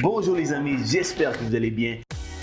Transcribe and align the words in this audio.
Bonjour 0.00 0.36
les 0.36 0.52
amis, 0.52 0.76
j'espère 0.86 1.36
que 1.36 1.42
vous 1.42 1.56
allez 1.56 1.72
bien. 1.72 1.96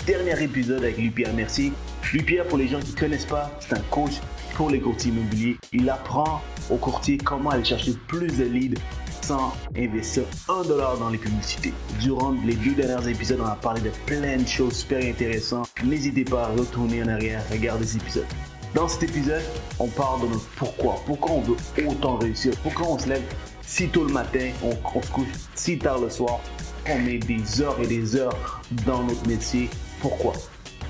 Dernier 0.06 0.42
épisode 0.42 0.84
avec 0.84 0.98
Lupierre 0.98 1.32
Mercier. 1.32 1.72
Lupierre, 2.12 2.46
pour 2.46 2.58
les 2.58 2.68
gens 2.68 2.80
qui 2.80 2.92
ne 2.92 2.98
connaissent 2.98 3.24
pas, 3.24 3.50
c'est 3.60 3.72
un 3.72 3.80
coach 3.90 4.20
pour 4.54 4.68
les 4.68 4.78
courtiers 4.78 5.10
immobiliers. 5.10 5.56
Il 5.72 5.88
apprend 5.88 6.42
aux 6.68 6.76
courtiers 6.76 7.16
comment 7.16 7.48
aller 7.48 7.64
chercher 7.64 7.92
plus 8.08 8.36
de 8.36 8.44
leads 8.44 8.78
sans 9.22 9.54
investir 9.74 10.24
un 10.50 10.64
dollar 10.64 10.98
dans 10.98 11.08
les 11.08 11.16
publicités. 11.16 11.72
Durant 11.98 12.34
les 12.44 12.56
deux 12.56 12.74
derniers 12.74 13.12
épisodes, 13.12 13.40
on 13.40 13.46
a 13.46 13.56
parlé 13.56 13.80
de 13.80 13.90
plein 14.04 14.36
de 14.36 14.46
choses 14.46 14.74
super 14.74 15.02
intéressantes. 15.02 15.70
N'hésitez 15.82 16.24
pas 16.24 16.44
à 16.44 16.48
retourner 16.48 17.04
en 17.04 17.08
arrière, 17.08 17.42
regarder 17.50 17.86
ces 17.86 17.96
épisodes. 17.96 18.26
Dans 18.74 18.86
cet 18.86 19.04
épisode, 19.04 19.44
on 19.78 19.88
parle 19.88 20.20
de 20.20 20.26
notre 20.26 20.48
pourquoi. 20.56 21.02
Pourquoi 21.06 21.30
on 21.30 21.40
veut 21.40 21.56
autant 21.88 22.18
réussir? 22.18 22.52
Pourquoi 22.62 22.88
on 22.88 22.98
se 22.98 23.08
lève 23.08 23.22
si 23.62 23.88
tôt 23.88 24.04
le 24.04 24.12
matin, 24.12 24.50
on 24.62 24.72
se 25.00 25.10
couche 25.10 25.26
si 25.54 25.78
tard 25.78 26.00
le 26.00 26.10
soir? 26.10 26.38
On 26.88 26.98
met 27.00 27.18
des 27.18 27.60
heures 27.60 27.80
et 27.80 27.86
des 27.86 28.14
heures 28.14 28.62
dans 28.86 29.02
notre 29.02 29.26
métier. 29.26 29.68
Pourquoi? 30.00 30.34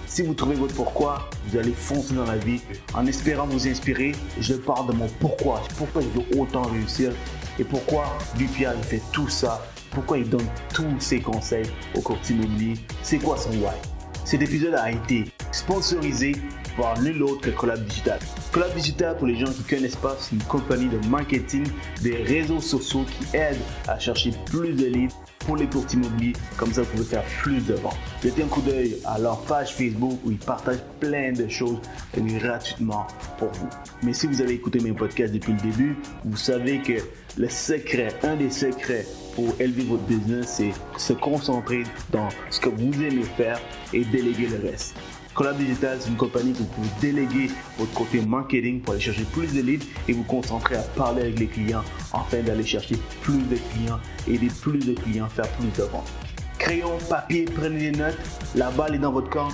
Si 0.06 0.20
vous 0.20 0.34
trouvez 0.34 0.54
votre 0.54 0.74
pourquoi, 0.74 1.30
vous 1.46 1.56
allez 1.58 1.72
foncer 1.72 2.14
dans 2.14 2.26
la 2.26 2.36
vie 2.36 2.60
en 2.94 3.06
espérant 3.06 3.46
vous 3.46 3.66
inspirer. 3.66 4.12
Je 4.38 4.54
parle 4.54 4.88
de 4.88 4.92
mon 4.92 5.08
pourquoi. 5.20 5.62
Pourquoi 5.78 6.02
je 6.02 6.08
veux 6.08 6.40
autant 6.40 6.62
réussir 6.62 7.12
et 7.58 7.64
pourquoi 7.64 8.04
Lupia 8.38 8.74
il 8.76 8.84
fait 8.84 9.02
tout 9.10 9.28
ça. 9.28 9.66
Pourquoi 9.90 10.18
il 10.18 10.28
donne 10.28 10.46
tous 10.74 11.00
ses 11.00 11.20
conseils 11.20 11.66
aux 11.94 12.02
courtiers 12.02 12.36
immobiliers. 12.36 12.74
C'est 13.02 13.18
quoi 13.18 13.38
son 13.38 13.50
why? 13.52 13.95
Cet 14.26 14.42
épisode 14.42 14.74
a 14.74 14.90
été 14.90 15.26
sponsorisé 15.52 16.32
par 16.76 17.00
nul 17.00 17.22
autre 17.22 17.42
que 17.42 17.50
Collab 17.50 17.84
Digital. 17.84 18.18
Collab 18.50 18.74
Digital, 18.74 19.16
pour 19.16 19.28
les 19.28 19.36
gens 19.36 19.46
qui 19.46 19.62
ne 19.62 19.78
connaissent 19.78 19.94
pas, 19.94 20.16
c'est 20.18 20.32
une 20.34 20.42
compagnie 20.42 20.88
de 20.88 20.98
marketing 21.06 21.64
des 22.02 22.16
réseaux 22.24 22.60
sociaux 22.60 23.04
qui 23.04 23.36
aide 23.36 23.56
à 23.86 24.00
chercher 24.00 24.32
plus 24.46 24.72
de 24.72 24.86
leads 24.86 25.14
pour 25.46 25.56
les 25.56 25.66
courtiers 25.66 26.00
immobiliers. 26.00 26.32
Comme 26.56 26.72
ça, 26.72 26.82
vous 26.82 26.90
pouvez 26.90 27.04
faire 27.04 27.22
plus 27.40 27.64
de 27.64 27.74
ventes. 27.74 27.96
Jetez 28.20 28.42
un 28.42 28.48
coup 28.48 28.62
d'œil 28.62 28.96
à 29.04 29.20
leur 29.20 29.42
page 29.42 29.76
Facebook 29.76 30.18
où 30.24 30.32
ils 30.32 30.38
partagent 30.38 30.82
plein 30.98 31.32
de 31.32 31.46
choses 31.46 31.78
gratuitement 32.18 33.06
pour 33.38 33.52
vous. 33.52 33.68
Mais 34.02 34.12
si 34.12 34.26
vous 34.26 34.40
avez 34.40 34.54
écouté 34.54 34.80
mes 34.80 34.92
podcasts 34.92 35.32
depuis 35.32 35.52
le 35.52 35.60
début, 35.60 35.96
vous 36.24 36.36
savez 36.36 36.80
que 36.80 36.94
le 37.36 37.48
secret, 37.48 38.08
un 38.24 38.34
des 38.34 38.50
secrets 38.50 39.06
pour 39.36 39.54
élever 39.60 39.84
votre 39.84 40.02
business, 40.04 40.54
c'est 40.56 40.72
se 40.96 41.12
concentrer 41.12 41.84
dans 42.10 42.28
ce 42.50 42.58
que 42.58 42.70
vous 42.70 42.92
aimez 43.02 43.22
faire 43.22 43.60
et 43.92 44.04
déléguer 44.04 44.48
le 44.48 44.68
reste. 44.68 44.96
Collab 45.34 45.58
Digital, 45.58 45.98
c'est 46.00 46.08
une 46.08 46.16
compagnie 46.16 46.54
que 46.54 46.58
vous 46.58 46.64
pouvez 46.64 46.88
déléguer 46.98 47.50
votre 47.78 47.92
côté 47.92 48.22
marketing 48.22 48.80
pour 48.80 48.94
aller 48.94 49.02
chercher 49.02 49.24
plus 49.24 49.52
de 49.52 49.60
leads 49.60 49.84
et 50.08 50.14
vous 50.14 50.22
concentrer 50.22 50.76
à 50.76 50.82
parler 50.82 51.22
avec 51.22 51.38
les 51.38 51.46
clients 51.46 51.84
afin 52.14 52.42
d'aller 52.42 52.64
chercher 52.64 52.96
plus 53.20 53.42
de 53.42 53.56
clients, 53.72 54.00
aider 54.26 54.48
plus 54.62 54.78
de 54.78 54.94
clients, 54.94 55.28
faire 55.28 55.48
plus 55.50 55.68
de 55.76 55.82
ventes. 55.82 56.10
Crayon, 56.58 56.96
papier, 57.10 57.44
prenez 57.44 57.90
des 57.90 57.98
notes. 57.98 58.16
La 58.54 58.70
balle 58.70 58.94
est 58.94 58.98
dans 58.98 59.12
votre 59.12 59.28
camp. 59.28 59.48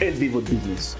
Élevez 0.00 0.28
votre 0.28 0.50
business. 0.50 0.96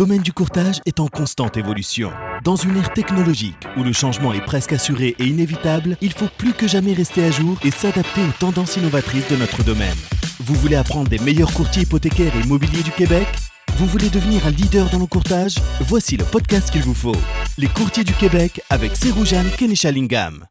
Domaine 0.00 0.22
du 0.22 0.32
courtage 0.32 0.80
est 0.86 0.98
en 0.98 1.08
constante 1.08 1.58
évolution. 1.58 2.10
Dans 2.42 2.56
une 2.56 2.78
ère 2.78 2.90
technologique 2.94 3.66
où 3.76 3.82
le 3.82 3.92
changement 3.92 4.32
est 4.32 4.40
presque 4.40 4.72
assuré 4.72 5.14
et 5.18 5.26
inévitable, 5.26 5.98
il 6.00 6.14
faut 6.14 6.28
plus 6.38 6.54
que 6.54 6.66
jamais 6.66 6.94
rester 6.94 7.22
à 7.22 7.30
jour 7.30 7.58
et 7.66 7.70
s'adapter 7.70 8.22
aux 8.22 8.32
tendances 8.38 8.78
innovatrices 8.78 9.28
de 9.28 9.36
notre 9.36 9.62
domaine. 9.62 9.98
Vous 10.42 10.54
voulez 10.54 10.76
apprendre 10.76 11.10
des 11.10 11.18
meilleurs 11.18 11.52
courtiers 11.52 11.82
hypothécaires 11.82 12.32
et 12.34 12.40
immobiliers 12.46 12.82
du 12.82 12.92
Québec? 12.92 13.26
Vous 13.74 13.84
voulez 13.84 14.08
devenir 14.08 14.46
un 14.46 14.50
leader 14.52 14.88
dans 14.88 15.00
le 15.00 15.04
courtage? 15.06 15.56
Voici 15.82 16.16
le 16.16 16.24
podcast 16.24 16.70
qu'il 16.70 16.80
vous 16.82 16.94
faut. 16.94 17.16
Les 17.58 17.68
courtiers 17.68 18.04
du 18.04 18.14
Québec 18.14 18.62
avec 18.70 18.96
Seroujan 18.96 19.44
Kenishalingam. 19.58 20.46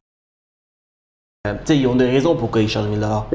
Euh, 1.48 1.54
tu 1.54 1.60
sais, 1.66 1.78
ils 1.80 1.88
ont 1.88 1.96
des 1.96 2.06
raisons 2.08 2.36
pourquoi 2.36 2.62
ils 2.62 2.70
chargent 2.70 2.90
1000 2.90 3.00
dollars. 3.00 3.26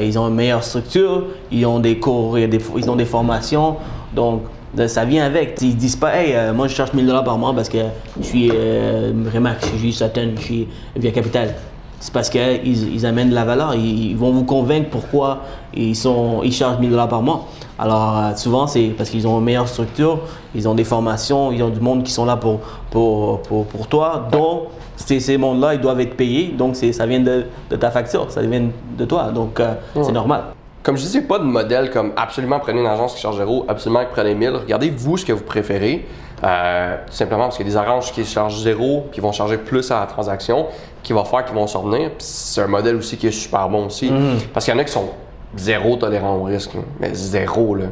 Ils 0.00 0.18
ont 0.18 0.26
une 0.26 0.34
meilleure 0.34 0.64
structure, 0.64 1.28
ils 1.52 1.64
ont 1.66 1.78
des 1.78 2.00
cours, 2.00 2.34
des- 2.34 2.58
ils 2.76 2.90
ont 2.90 2.96
des 2.96 3.04
formations. 3.04 3.76
Donc, 4.12 4.42
ça 4.86 5.04
vient 5.04 5.24
avec. 5.24 5.60
Ils 5.60 5.76
disent 5.76 5.96
pas, 5.96 6.16
hey, 6.16 6.34
euh, 6.34 6.52
moi 6.52 6.68
je 6.68 6.74
charge 6.74 6.92
1000 6.92 7.06
dollars 7.06 7.24
par 7.24 7.38
mois 7.38 7.54
parce 7.54 7.68
que 7.68 7.78
je 8.20 8.24
suis 8.24 8.50
euh, 8.52 9.12
Remax, 9.32 9.66
je 9.72 9.78
suis 9.78 9.92
Sutton, 9.92 10.32
je 10.36 10.42
suis 10.42 10.68
Via 10.96 11.10
Capital. 11.10 11.54
C'est 12.00 12.12
parce 12.12 12.30
qu'ils 12.30 12.94
ils 12.94 13.06
amènent 13.06 13.30
de 13.30 13.34
la 13.34 13.44
valeur. 13.44 13.74
Ils, 13.76 14.10
ils 14.10 14.16
vont 14.16 14.32
vous 14.32 14.42
convaincre 14.44 14.88
pourquoi 14.90 15.42
ils, 15.72 15.94
sont, 15.94 16.40
ils 16.42 16.52
chargent 16.52 16.80
1000 16.80 16.90
dollars 16.90 17.08
par 17.08 17.22
mois. 17.22 17.46
Alors, 17.78 18.18
euh, 18.18 18.34
souvent, 18.34 18.66
c'est 18.66 18.88
parce 18.96 19.08
qu'ils 19.08 19.26
ont 19.26 19.38
une 19.38 19.44
meilleure 19.44 19.68
structure, 19.68 20.20
ils 20.54 20.68
ont 20.68 20.74
des 20.74 20.84
formations, 20.84 21.52
ils 21.52 21.62
ont 21.62 21.68
du 21.68 21.80
monde 21.80 22.02
qui 22.02 22.12
sont 22.12 22.24
là 22.24 22.36
pour, 22.36 22.60
pour, 22.90 23.42
pour, 23.42 23.66
pour 23.66 23.86
toi. 23.86 24.28
Donc, 24.32 24.64
ces, 24.96 25.20
ces 25.20 25.36
mondes-là, 25.36 25.74
ils 25.74 25.80
doivent 25.80 26.00
être 26.00 26.16
payés. 26.16 26.54
Donc, 26.56 26.76
ça 26.76 27.06
vient 27.06 27.20
de, 27.20 27.44
de 27.70 27.76
ta 27.76 27.90
facture, 27.90 28.30
ça 28.30 28.42
vient 28.42 28.68
de 28.98 29.04
toi. 29.04 29.30
Donc, 29.32 29.60
euh, 29.60 29.74
c'est 29.94 30.12
normal. 30.12 30.42
Comme 30.82 30.96
je 30.96 31.02
dis, 31.02 31.08
c'est 31.08 31.22
pas 31.22 31.38
de 31.38 31.44
modèle 31.44 31.90
comme 31.90 32.12
absolument 32.16 32.58
prenez 32.58 32.80
une 32.80 32.86
agence 32.86 33.14
qui 33.14 33.20
charge 33.20 33.36
zéro, 33.36 33.64
absolument 33.68 34.02
prenez 34.12 34.34
1000. 34.34 34.50
Regardez 34.50 34.90
vous 34.90 35.16
ce 35.16 35.24
que 35.24 35.32
vous 35.32 35.44
préférez. 35.44 36.06
Euh, 36.44 36.96
tout 37.06 37.12
simplement 37.12 37.44
parce 37.44 37.56
qu'il 37.56 37.66
y 37.66 37.68
a 37.68 37.72
des 37.72 37.78
agences 37.78 38.10
qui 38.10 38.24
chargent 38.24 38.60
zéro, 38.62 39.06
qui 39.12 39.20
vont 39.20 39.30
charger 39.30 39.58
plus 39.58 39.88
à 39.92 40.00
la 40.00 40.06
transaction, 40.06 40.66
qui 41.04 41.12
vont 41.12 41.24
faire 41.24 41.44
qu'ils 41.44 41.54
vont 41.54 41.68
se 41.68 41.76
revenir. 41.78 42.08
Puis 42.10 42.16
c'est 42.26 42.62
un 42.62 42.66
modèle 42.66 42.96
aussi 42.96 43.16
qui 43.16 43.28
est 43.28 43.32
super 43.32 43.68
bon 43.68 43.86
aussi. 43.86 44.10
Parce 44.52 44.64
qu'il 44.64 44.74
y 44.74 44.76
en 44.76 44.80
a 44.80 44.84
qui 44.84 44.90
sont 44.92 45.08
zéro 45.56 45.94
tolérants 45.96 46.34
au 46.36 46.42
risque, 46.44 46.72
mais 46.98 47.14
zéro. 47.14 47.76
Là. 47.76 47.84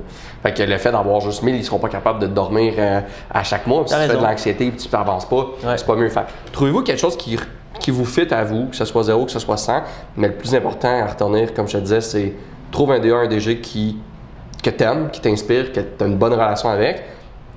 Fait 0.42 0.52
que 0.52 0.62
le 0.64 0.78
fait 0.78 0.90
d'avoir 0.90 1.20
juste 1.20 1.44
1000, 1.44 1.54
ils 1.54 1.64
seront 1.64 1.78
pas 1.78 1.88
capables 1.90 2.18
de 2.18 2.26
dormir 2.26 2.74
euh, 2.78 3.00
à 3.30 3.44
chaque 3.44 3.68
mois. 3.68 3.84
Puis 3.84 3.90
si 3.94 4.00
tu 4.02 4.08
fais 4.10 4.16
de 4.16 4.22
l'anxiété 4.22 4.66
et 4.66 4.72
tu 4.72 4.88
n'avances 4.92 5.26
pas, 5.28 5.46
Ouais. 5.64 5.76
c'est 5.76 5.86
pas 5.86 5.94
mieux. 5.94 6.08
Fait 6.08 6.22
trouvez-vous 6.50 6.82
quelque 6.82 6.98
chose 7.00 7.16
qui, 7.16 7.38
qui 7.78 7.92
vous 7.92 8.04
fit 8.06 8.26
à 8.34 8.42
vous, 8.42 8.66
que 8.66 8.74
ce 8.76 8.84
soit 8.84 9.04
zéro, 9.04 9.26
que 9.26 9.30
ce 9.30 9.38
soit 9.38 9.58
100. 9.58 9.82
Mais 10.16 10.26
le 10.26 10.34
plus 10.34 10.52
important 10.56 10.88
à 10.88 11.06
retenir, 11.06 11.54
comme 11.54 11.68
je 11.68 11.74
te 11.74 11.82
disais, 11.82 12.00
c'est 12.00 12.32
trouve 12.70 12.92
un 12.92 12.98
DA, 12.98 13.16
un 13.16 13.26
DG 13.26 13.60
qui, 13.60 13.98
que 14.62 14.70
t'aimes, 14.70 15.10
qui 15.10 15.20
t'inspire, 15.20 15.72
que 15.72 15.80
tu 15.80 16.04
as 16.04 16.06
une 16.06 16.16
bonne 16.16 16.32
relation 16.32 16.68
avec. 16.68 17.02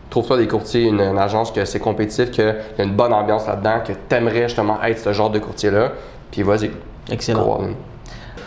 Trouve-toi 0.10 0.38
des 0.38 0.48
courtiers, 0.48 0.84
une, 0.84 1.02
une 1.02 1.18
agence 1.18 1.52
que 1.52 1.66
c'est 1.66 1.80
compétitif, 1.80 2.32
qu'il 2.32 2.46
y 2.46 2.82
a 2.82 2.84
une 2.84 2.94
bonne 2.96 3.14
ambiance 3.14 3.48
là-dedans, 3.48 3.82
que 3.86 3.94
tu 3.94 4.16
aimerais 4.16 4.44
justement 4.48 4.82
être 4.84 5.00
ce 5.00 5.12
genre 5.14 5.30
de 5.30 5.40
courtier-là. 5.40 5.92
Puis 6.32 6.44
vas-y. 6.44 6.72
Excellent. 7.12 7.60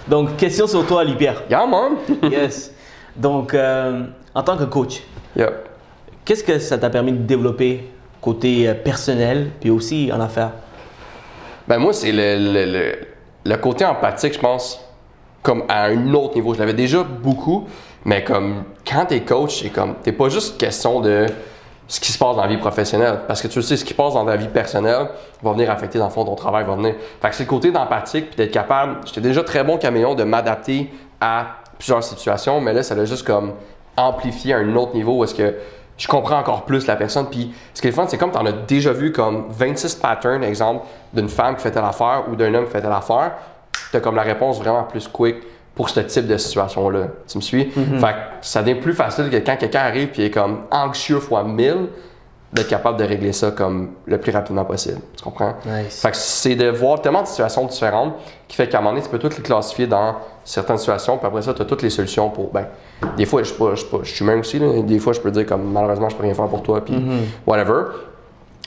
Donc, 0.09 0.37
question 0.37 0.67
sur 0.67 0.87
toi, 0.87 1.03
Lipierre. 1.03 1.43
Yeah, 1.51 1.67
man! 1.67 1.97
yes. 2.31 2.73
Donc, 3.17 3.55
euh, 3.55 4.05
en 4.35 4.43
tant 4.43 4.57
que 4.57 4.65
coach, 4.65 5.03
yeah. 5.35 5.51
qu'est-ce 6.25 6.45
que 6.45 6.59
ça 6.59 6.79
t'a 6.79 6.91
permis 6.91 7.13
de 7.13 7.19
développer 7.19 7.91
côté 8.21 8.69
euh, 8.69 8.75
personnel 8.75 9.51
puis 9.61 9.71
aussi 9.71 10.11
en 10.13 10.21
affaires? 10.21 10.53
Ben 11.67 11.79
moi, 11.79 11.93
c'est 11.93 12.13
le, 12.13 12.37
le, 12.53 12.65
le, 12.73 12.95
le 13.45 13.57
côté 13.57 13.85
empathique, 13.85 14.35
je 14.35 14.39
pense, 14.39 14.86
comme 15.47 15.63
à 15.69 15.85
un 15.85 16.13
autre 16.13 16.35
niveau. 16.35 16.55
Je 16.55 16.59
l'avais 16.59 16.75
déjà 16.75 17.05
beaucoup, 17.05 17.69
mais 18.05 18.25
comme 18.25 18.65
quand 18.85 19.07
t'es 19.07 19.21
coach, 19.21 19.63
c'est 19.63 19.69
comme, 19.69 19.95
t'es 20.03 20.11
pas 20.11 20.29
juste 20.29 20.59
question 20.59 21.01
de 21.01 21.27
ce 21.87 22.01
qui 22.01 22.11
se 22.11 22.19
passe 22.19 22.35
dans 22.35 22.43
la 22.43 22.49
vie 22.49 22.57
professionnelle. 22.57 23.21
Parce 23.29 23.41
que 23.41 23.47
tu 23.47 23.63
sais, 23.63 23.77
ce 23.77 23.85
qui 23.85 23.95
passe 23.95 24.15
dans 24.15 24.27
ta 24.27 24.35
vie 24.35 24.49
personnelle 24.49 25.07
va 25.41 25.53
venir 25.53 25.71
affecter, 25.71 26.01
dans 26.01 26.07
le 26.07 26.11
fond, 26.11 26.25
ton 26.25 26.35
travail 26.35 26.65
va 26.65 26.75
venir. 26.75 26.97
Fait 27.23 27.29
que 27.29 27.37
c'est 27.37 27.45
le 27.45 27.49
côté 27.49 27.71
d'empathique, 27.71 28.31
puis 28.31 28.37
d'être 28.39 28.51
capable, 28.51 28.97
j'étais 29.07 29.21
déjà 29.21 29.45
très 29.45 29.63
bon 29.63 29.79
caméléon 29.79 30.17
de 30.17 30.25
m'adapter 30.25 30.93
à 31.21 31.47
plusieurs 31.79 32.03
situations, 32.03 32.61
mais 32.61 32.73
là, 32.73 32.83
ça 32.83 32.97
l'a 32.97 33.05
juste 33.05 33.25
comme 33.25 33.53
amplifié 33.97 34.53
à 34.53 34.57
un 34.57 34.75
autre 34.75 34.95
niveau 34.95 35.23
où 35.23 35.27
que 35.27 35.55
je 35.97 36.09
comprends 36.09 36.41
encore 36.41 36.65
plus 36.65 36.89
la 36.89 36.97
personne. 36.97 37.27
Puis 37.31 37.55
ce 37.73 37.81
qui 37.81 37.87
est 37.87 37.93
fun, 37.93 38.07
c'est 38.09 38.19
comme 38.19 38.33
tu 38.33 38.39
en 38.39 38.47
as 38.47 38.53
déjà 38.53 38.93
vu 38.93 39.13
comme 39.13 39.45
26 39.49 39.95
patterns, 39.95 40.43
exemple, 40.43 40.85
d'une 41.13 41.29
femme 41.29 41.55
qui 41.55 41.63
fait 41.63 41.71
telle 41.71 41.85
affaire 41.85 42.25
ou 42.29 42.35
d'un 42.35 42.53
homme 42.53 42.65
qui 42.65 42.73
fait 42.73 42.83
telle 42.83 42.91
affaire. 42.91 43.33
Tu 43.91 43.97
as 43.97 44.01
comme 44.01 44.17
la 44.17 44.23
réponse 44.23 44.59
vraiment 44.59 44.85
plus 44.85 45.09
quick 45.09 45.37
pour 45.75 45.89
ce 45.91 46.01
type 46.01 46.27
de 46.27 46.37
situation-là. 46.37 47.09
Tu 47.29 47.37
me 47.39 47.43
suis? 47.43 47.71
Fait 47.71 48.13
que 48.13 48.17
ça 48.41 48.63
devient 48.63 48.81
plus 48.81 48.95
facile 48.95 49.29
que 49.31 49.37
quand 49.37 49.57
quelqu'un 49.57 49.81
arrive 49.81 50.09
et 50.19 50.27
est 50.27 50.31
comme 50.31 50.61
anxieux 50.71 51.21
fois 51.21 51.43
1000, 51.45 51.89
d'être 52.53 52.69
capable 52.69 52.97
de 52.97 53.05
régler 53.05 53.33
ça 53.33 53.51
comme 53.51 53.91
le 54.07 54.19
plus 54.19 54.33
rapidement 54.33 54.65
possible. 54.65 55.01
Tu 55.17 55.23
comprends? 55.23 55.55
Nice. 55.67 56.01
Fait 56.01 56.13
que 56.13 56.17
c'est 56.17 56.55
de 56.55 56.69
voir 56.71 57.03
tellement 57.03 57.23
de 57.23 57.27
situations 57.27 57.65
différentes 57.67 58.15
qui 58.49 58.57
fait 58.57 58.69
qu'à 58.69 58.79
un 58.79 58.81
moment 58.81 58.93
donné, 58.93 59.03
tu 59.03 59.11
peux 59.11 59.19
toutes 59.19 59.37
les 59.37 59.43
classifier 59.43 59.87
dans 59.87 60.15
certaines 60.45 60.79
situations, 60.79 61.19
puis 61.19 61.27
après 61.27 61.43
ça, 61.43 61.53
tu 61.53 61.61
as 61.61 61.65
toutes 61.65 61.83
les 61.83 61.91
solutions 61.91 62.31
pour. 62.31 62.51
Ben, 62.53 62.67
des 63.17 63.27
fois, 63.27 63.43
je 63.43 63.49
suis 63.49 63.59
pas- 63.59 63.75
je 63.75 64.15
suis 64.15 64.25
humain 64.25 64.39
aussi, 64.39 64.59
là. 64.61 64.69
des 64.83 64.99
fois, 65.01 65.13
je 65.13 65.21
peux 65.21 65.31
dire 65.33 65.45
comme 65.45 65.71
malheureusement, 65.71 66.09
je 66.09 66.17
peux 66.17 66.23
rien 66.23 66.35
faire 66.35 66.47
pour 66.47 66.63
toi, 66.63 66.83
puis 66.83 66.95
whatever. 67.47 67.83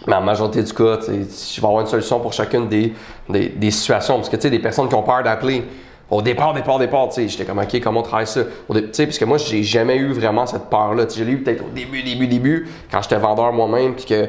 Mais 0.08 0.14
en 0.14 0.22
majorité 0.22 0.64
du 0.64 0.74
cas, 0.74 1.00
je 1.08 1.62
vais 1.62 1.68
avoir 1.68 1.82
une 1.82 1.88
solution 1.88 2.20
pour 2.20 2.34
chacune 2.34 2.68
des, 2.68 2.94
des, 3.28 3.50
des 3.50 3.72
situations. 3.72 4.16
Parce 4.16 4.30
que 4.30 4.36
tu 4.36 4.44
sais, 4.44 4.50
des 4.50 4.60
personnes 4.60 4.88
qui 4.88 4.96
ont 4.96 5.04
peur 5.04 5.24
d'appeler, 5.24 5.64
au 6.10 6.22
départ, 6.22 6.54
départ, 6.54 6.80
départ, 6.80 7.10
tu 7.10 7.16
sais, 7.16 7.28
j'étais 7.28 7.46
comme, 7.46 7.60
OK, 7.60 7.80
comment 7.82 8.00
on 8.00 8.04
travaille 8.04 8.26
ça? 8.28 8.42
Tu 8.44 8.82
sais, 8.92 9.06
parce 9.06 9.20
que 9.20 9.26
moi, 9.26 9.38
j'ai 9.38 9.62
jamais 9.64 9.98
eu 9.98 10.12
vraiment 10.12 10.46
cette 10.46 10.66
peur-là. 10.66 11.06
Tu 11.06 11.20
sais, 11.20 11.26
Je 11.26 11.30
eu 11.30 11.44
peut-être 11.44 11.64
au 11.64 11.70
début, 11.70 12.02
début, 12.02 12.28
début, 12.28 12.68
quand 12.92 13.02
j'étais 13.02 13.18
vendeur 13.18 13.54
moi-même, 13.54 13.94
puis 13.94 14.06
que 14.06 14.28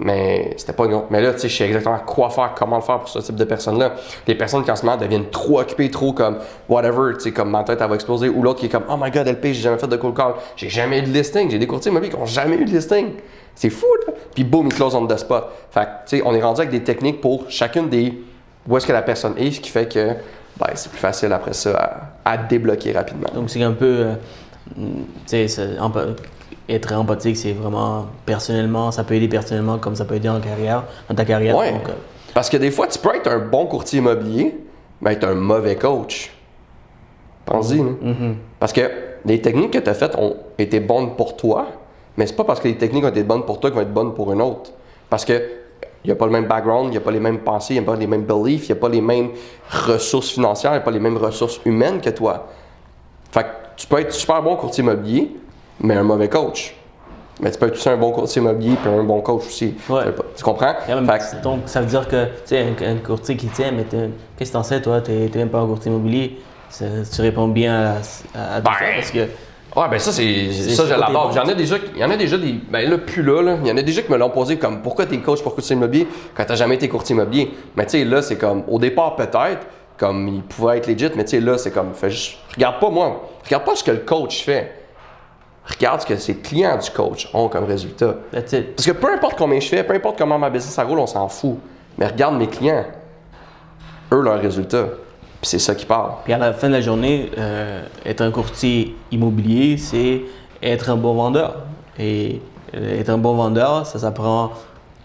Mais 0.00 0.54
c'était 0.56 0.72
pas 0.72 0.84
une 0.84 1.00
Mais 1.10 1.20
là, 1.20 1.32
tu 1.32 1.40
sais, 1.40 1.48
je 1.48 1.56
sais 1.56 1.66
exactement 1.66 1.98
quoi 1.98 2.30
faire, 2.30 2.52
comment 2.56 2.76
le 2.76 2.82
faire 2.82 3.00
pour 3.00 3.08
ce 3.08 3.18
type 3.18 3.34
de 3.34 3.44
personnes-là. 3.44 3.94
Les 4.26 4.34
personnes 4.36 4.62
qui 4.64 4.70
en 4.70 4.76
ce 4.76 4.86
moment 4.86 4.96
deviennent 4.96 5.28
trop 5.30 5.60
occupées, 5.60 5.90
trop 5.90 6.12
comme 6.12 6.38
whatever, 6.68 7.14
tu 7.14 7.20
sais, 7.20 7.32
comme 7.32 7.50
ma 7.50 7.64
tête, 7.64 7.78
elle 7.80 7.88
va 7.88 7.94
exploser. 7.96 8.28
Ou 8.28 8.42
l'autre 8.42 8.60
qui 8.60 8.66
est 8.66 8.68
comme, 8.68 8.84
oh 8.88 8.96
my 8.98 9.10
god, 9.10 9.26
LP, 9.26 9.46
j'ai 9.46 9.54
jamais 9.54 9.78
fait 9.78 9.88
de 9.88 9.96
cold 9.96 10.16
call. 10.16 10.34
J'ai 10.56 10.68
jamais 10.68 11.00
eu 11.00 11.02
de 11.02 11.08
listing. 11.08 11.50
J'ai 11.50 11.58
des 11.58 11.66
courtiers 11.66 11.90
immobiliers 11.90 12.12
qui 12.12 12.18
n'ont 12.18 12.26
jamais 12.26 12.56
eu 12.56 12.64
de 12.64 12.70
listing. 12.70 13.14
C'est 13.54 13.70
fou, 13.70 13.86
là. 14.06 14.12
Puis 14.34 14.44
boum, 14.44 14.66
ils 14.66 14.74
close 14.74 14.94
on 14.94 15.04
the 15.06 15.16
spot. 15.16 15.48
Fait 15.70 15.80
que, 15.80 15.86
tu 16.08 16.18
sais, 16.18 16.22
on 16.24 16.32
est 16.32 16.42
rendu 16.42 16.60
avec 16.60 16.70
des 16.70 16.84
techniques 16.84 17.20
pour 17.20 17.50
chacune 17.50 17.88
des. 17.88 18.22
Où 18.68 18.76
est-ce 18.76 18.86
que 18.86 18.92
la 18.92 19.02
personne 19.02 19.34
est, 19.36 19.50
ce 19.50 19.60
qui 19.60 19.70
fait 19.70 19.92
que 19.92 20.14
ben, 20.58 20.68
c'est 20.74 20.90
plus 20.90 20.98
facile 20.98 21.32
après 21.32 21.54
ça 21.54 22.10
à, 22.24 22.36
débloquer 22.36 22.92
rapidement. 22.92 23.30
Donc 23.34 23.50
c'est 23.50 23.62
un 23.62 23.72
peu. 23.72 24.06
Euh, 24.06 24.14
tu 25.26 25.48
sais, 25.48 25.78
être 26.68 26.92
empathique, 26.92 27.36
c'est 27.36 27.52
vraiment 27.52 28.06
personnellement, 28.26 28.90
ça 28.90 29.04
peut 29.04 29.14
aider 29.14 29.28
personnellement 29.28 29.78
comme 29.78 29.96
ça 29.96 30.04
peut 30.04 30.16
aider 30.16 30.28
en 30.28 30.40
carrière, 30.40 30.84
dans 31.08 31.14
ta 31.14 31.24
carrière. 31.24 31.56
Ouais. 31.56 31.72
Euh, 31.72 31.92
Parce 32.34 32.50
que 32.50 32.56
des 32.56 32.70
fois, 32.70 32.86
tu 32.86 32.98
peux 32.98 33.14
être 33.14 33.28
un 33.28 33.38
bon 33.38 33.66
courtier 33.66 34.00
immobilier, 34.00 34.56
mais 35.00 35.14
être 35.14 35.24
un 35.24 35.34
mauvais 35.34 35.76
coach. 35.76 36.32
Pense-y. 37.44 37.80
Mm-hmm. 37.80 38.34
Parce 38.60 38.72
que 38.72 38.82
les 39.24 39.40
techniques 39.40 39.72
que 39.72 39.78
tu 39.78 39.88
as 39.88 39.94
faites 39.94 40.14
ont 40.16 40.36
été 40.58 40.80
bonnes 40.80 41.16
pour 41.16 41.36
toi, 41.36 41.66
mais 42.16 42.26
c'est 42.26 42.36
pas 42.36 42.44
parce 42.44 42.60
que 42.60 42.68
les 42.68 42.76
techniques 42.76 43.04
ont 43.04 43.08
été 43.08 43.22
bonnes 43.22 43.44
pour 43.44 43.60
toi 43.60 43.70
qu'elles 43.70 43.78
vont 43.78 43.82
être 43.82 43.94
bonnes 43.94 44.14
pour 44.14 44.32
une 44.32 44.42
autre. 44.42 44.72
Parce 45.08 45.24
que 45.24 45.40
il 46.04 46.08
n'y 46.08 46.12
a 46.12 46.16
pas 46.16 46.26
le 46.26 46.32
même 46.32 46.46
background, 46.46 46.88
il 46.88 46.90
n'y 46.92 46.96
a 46.96 47.00
pas 47.00 47.10
les 47.10 47.20
mêmes 47.20 47.40
pensées, 47.40 47.74
il 47.74 47.80
n'y 47.80 47.84
a 47.84 47.90
pas 47.90 47.96
les 47.96 48.06
mêmes 48.06 48.24
beliefs, 48.24 48.68
il 48.68 48.72
n'y 48.72 48.78
a 48.78 48.80
pas 48.80 48.88
les 48.88 49.00
mêmes 49.00 49.30
ressources 49.70 50.30
financières, 50.30 50.70
il 50.72 50.74
n'y 50.74 50.80
a 50.80 50.84
pas 50.84 50.90
les 50.90 51.00
mêmes 51.00 51.16
ressources 51.16 51.60
humaines 51.64 52.00
que 52.00 52.10
toi. 52.10 52.46
Fait 53.32 53.42
que 53.42 53.48
tu 53.76 53.86
peux 53.86 54.00
être 54.00 54.12
super 54.12 54.42
bon 54.42 54.56
courtier 54.56 54.82
immobilier, 54.84 55.36
mais 55.80 55.94
un 55.94 56.02
mauvais 56.02 56.28
coach. 56.28 56.74
Mais 57.40 57.50
tu 57.52 57.58
peux 57.58 57.66
être 57.66 57.74
aussi 57.74 57.88
un 57.88 57.96
bon 57.96 58.10
courtier 58.10 58.42
immobilier 58.42 58.76
puis 58.82 58.90
un 58.90 59.04
bon 59.04 59.20
coach 59.20 59.46
aussi. 59.46 59.74
Tu 60.36 60.44
comprends? 60.44 60.74
donc, 61.42 61.60
ça 61.66 61.80
veut 61.80 61.86
dire 61.86 62.08
que, 62.08 62.24
tu 62.24 62.30
sais, 62.46 62.66
un, 62.84 62.96
courtier 62.96 63.36
qui 63.36 63.46
tient, 63.46 63.70
mais 63.70 63.84
qu'est-ce 64.36 64.50
que 64.50 64.56
t'en 64.56 64.62
sais, 64.62 64.82
toi? 64.82 65.00
Tu 65.00 65.12
n'es 65.12 65.30
même 65.34 65.48
pas 65.48 65.60
un 65.60 65.66
courtier 65.66 65.90
immobilier. 65.90 66.40
tu 66.76 67.22
réponds 67.22 67.48
bien 67.48 67.94
à, 68.34 68.56
à, 68.56 68.60
ben, 68.60 68.72
ça 68.72 68.84
parce 68.94 69.10
que. 69.12 69.18
Ouais, 69.76 69.88
ben 69.88 69.98
ça, 69.98 70.10
c'est. 70.10 70.50
Ça, 70.50 70.86
je 70.86 70.94
l'aborde. 70.94 71.34
J'en 71.34 71.44
ai 71.44 71.54
déjà. 71.54 71.76
Il 71.94 72.00
y 72.00 72.04
en 72.04 72.10
a 72.10 72.16
déjà 72.16 72.36
des. 72.38 72.54
Ben 72.68 72.88
là, 72.90 72.98
plus 72.98 73.22
là, 73.22 73.42
là. 73.42 73.58
Il 73.62 73.68
y 73.68 73.70
en 73.70 73.76
a 73.76 73.82
déjà 73.82 74.02
qui 74.02 74.10
me 74.10 74.16
l'ont 74.16 74.30
posé 74.30 74.56
comme 74.56 74.82
pourquoi 74.82 75.06
t'es 75.06 75.18
coach 75.18 75.40
pour 75.40 75.54
courtier 75.54 75.76
immobilier 75.76 76.08
quand 76.34 76.44
t'as 76.44 76.56
jamais 76.56 76.74
été 76.74 76.88
courtier 76.88 77.14
immobilier. 77.14 77.52
Mais 77.76 77.84
tu 77.84 77.92
sais, 77.92 78.04
là, 78.04 78.20
c'est 78.20 78.36
comme. 78.36 78.64
Au 78.66 78.80
départ, 78.80 79.14
peut-être, 79.14 79.66
comme 79.96 80.26
il 80.26 80.42
pouvait 80.42 80.78
être 80.78 80.88
legit, 80.88 81.10
mais 81.14 81.24
tu 81.24 81.30
sais, 81.30 81.40
là, 81.40 81.56
c'est 81.56 81.70
comme. 81.70 81.94
Fais 81.94 82.10
juste, 82.10 82.38
regarde 82.56 82.80
pas 82.80 82.90
moi. 82.90 83.28
Regarde 83.44 83.64
pas 83.64 83.76
ce 83.76 83.84
que 83.84 83.92
le 83.92 83.98
coach 83.98 84.42
fait 84.42 84.72
regarde 85.68 86.00
ce 86.00 86.06
que 86.06 86.16
ses 86.16 86.36
clients 86.36 86.76
du 86.78 86.90
coach 86.90 87.28
ont 87.34 87.48
comme 87.48 87.64
résultat. 87.64 88.14
Parce 88.32 88.86
que 88.86 88.92
peu 88.92 89.12
importe 89.12 89.36
combien 89.36 89.60
je 89.60 89.68
fais, 89.68 89.82
peu 89.84 89.94
importe 89.94 90.18
comment 90.18 90.38
ma 90.38 90.50
business 90.50 90.78
roule, 90.86 90.98
on 90.98 91.06
s'en 91.06 91.28
fout. 91.28 91.58
Mais 91.96 92.06
regarde 92.06 92.36
mes 92.36 92.46
clients, 92.46 92.84
eux, 94.12 94.20
leurs 94.20 94.40
résultats. 94.40 94.86
Puis 95.40 95.50
c'est 95.50 95.58
ça 95.58 95.74
qui 95.74 95.86
parle. 95.86 96.12
Puis 96.24 96.32
à 96.32 96.38
la 96.38 96.52
fin 96.52 96.68
de 96.68 96.72
la 96.72 96.80
journée, 96.80 97.30
euh, 97.38 97.82
être 98.04 98.22
un 98.22 98.30
courtier 98.30 98.96
immobilier, 99.10 99.76
c'est 99.76 100.22
être 100.62 100.90
un 100.90 100.96
bon 100.96 101.14
vendeur. 101.14 101.56
Et 101.98 102.40
euh, 102.74 103.00
être 103.00 103.10
un 103.10 103.18
bon 103.18 103.34
vendeur, 103.34 103.86
ça 103.86 103.98
s'apprend 103.98 104.52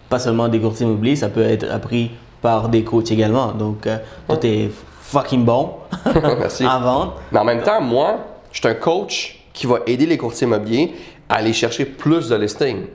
pas 0.10 0.20
seulement 0.20 0.48
des 0.48 0.60
courtiers 0.60 0.86
immobiliers, 0.86 1.16
ça 1.16 1.30
peut 1.30 1.44
être 1.44 1.70
appris 1.72 2.12
par 2.42 2.70
des 2.70 2.84
coachs 2.84 3.12
également. 3.12 3.52
Donc, 3.52 3.88
euh, 3.88 3.98
toi, 4.28 4.38
t'es 4.38 4.70
fucking 5.02 5.46
bon 5.46 5.72
Merci. 6.40 6.66
à 6.70 6.78
vendre. 6.80 7.16
Mais 7.32 7.40
en 7.40 7.44
même 7.44 7.62
temps, 7.62 7.82
moi, 7.82 8.18
je 8.52 8.60
suis 8.60 8.68
un 8.68 8.74
coach 8.76 9.43
qui 9.54 9.68
va 9.68 9.80
aider 9.86 10.06
les 10.06 10.18
courtiers 10.18 10.48
immobiliers 10.48 10.94
à 11.30 11.36
aller 11.36 11.54
chercher 11.54 11.86
plus 11.86 12.30
de 12.30 12.36
listings. 12.36 12.88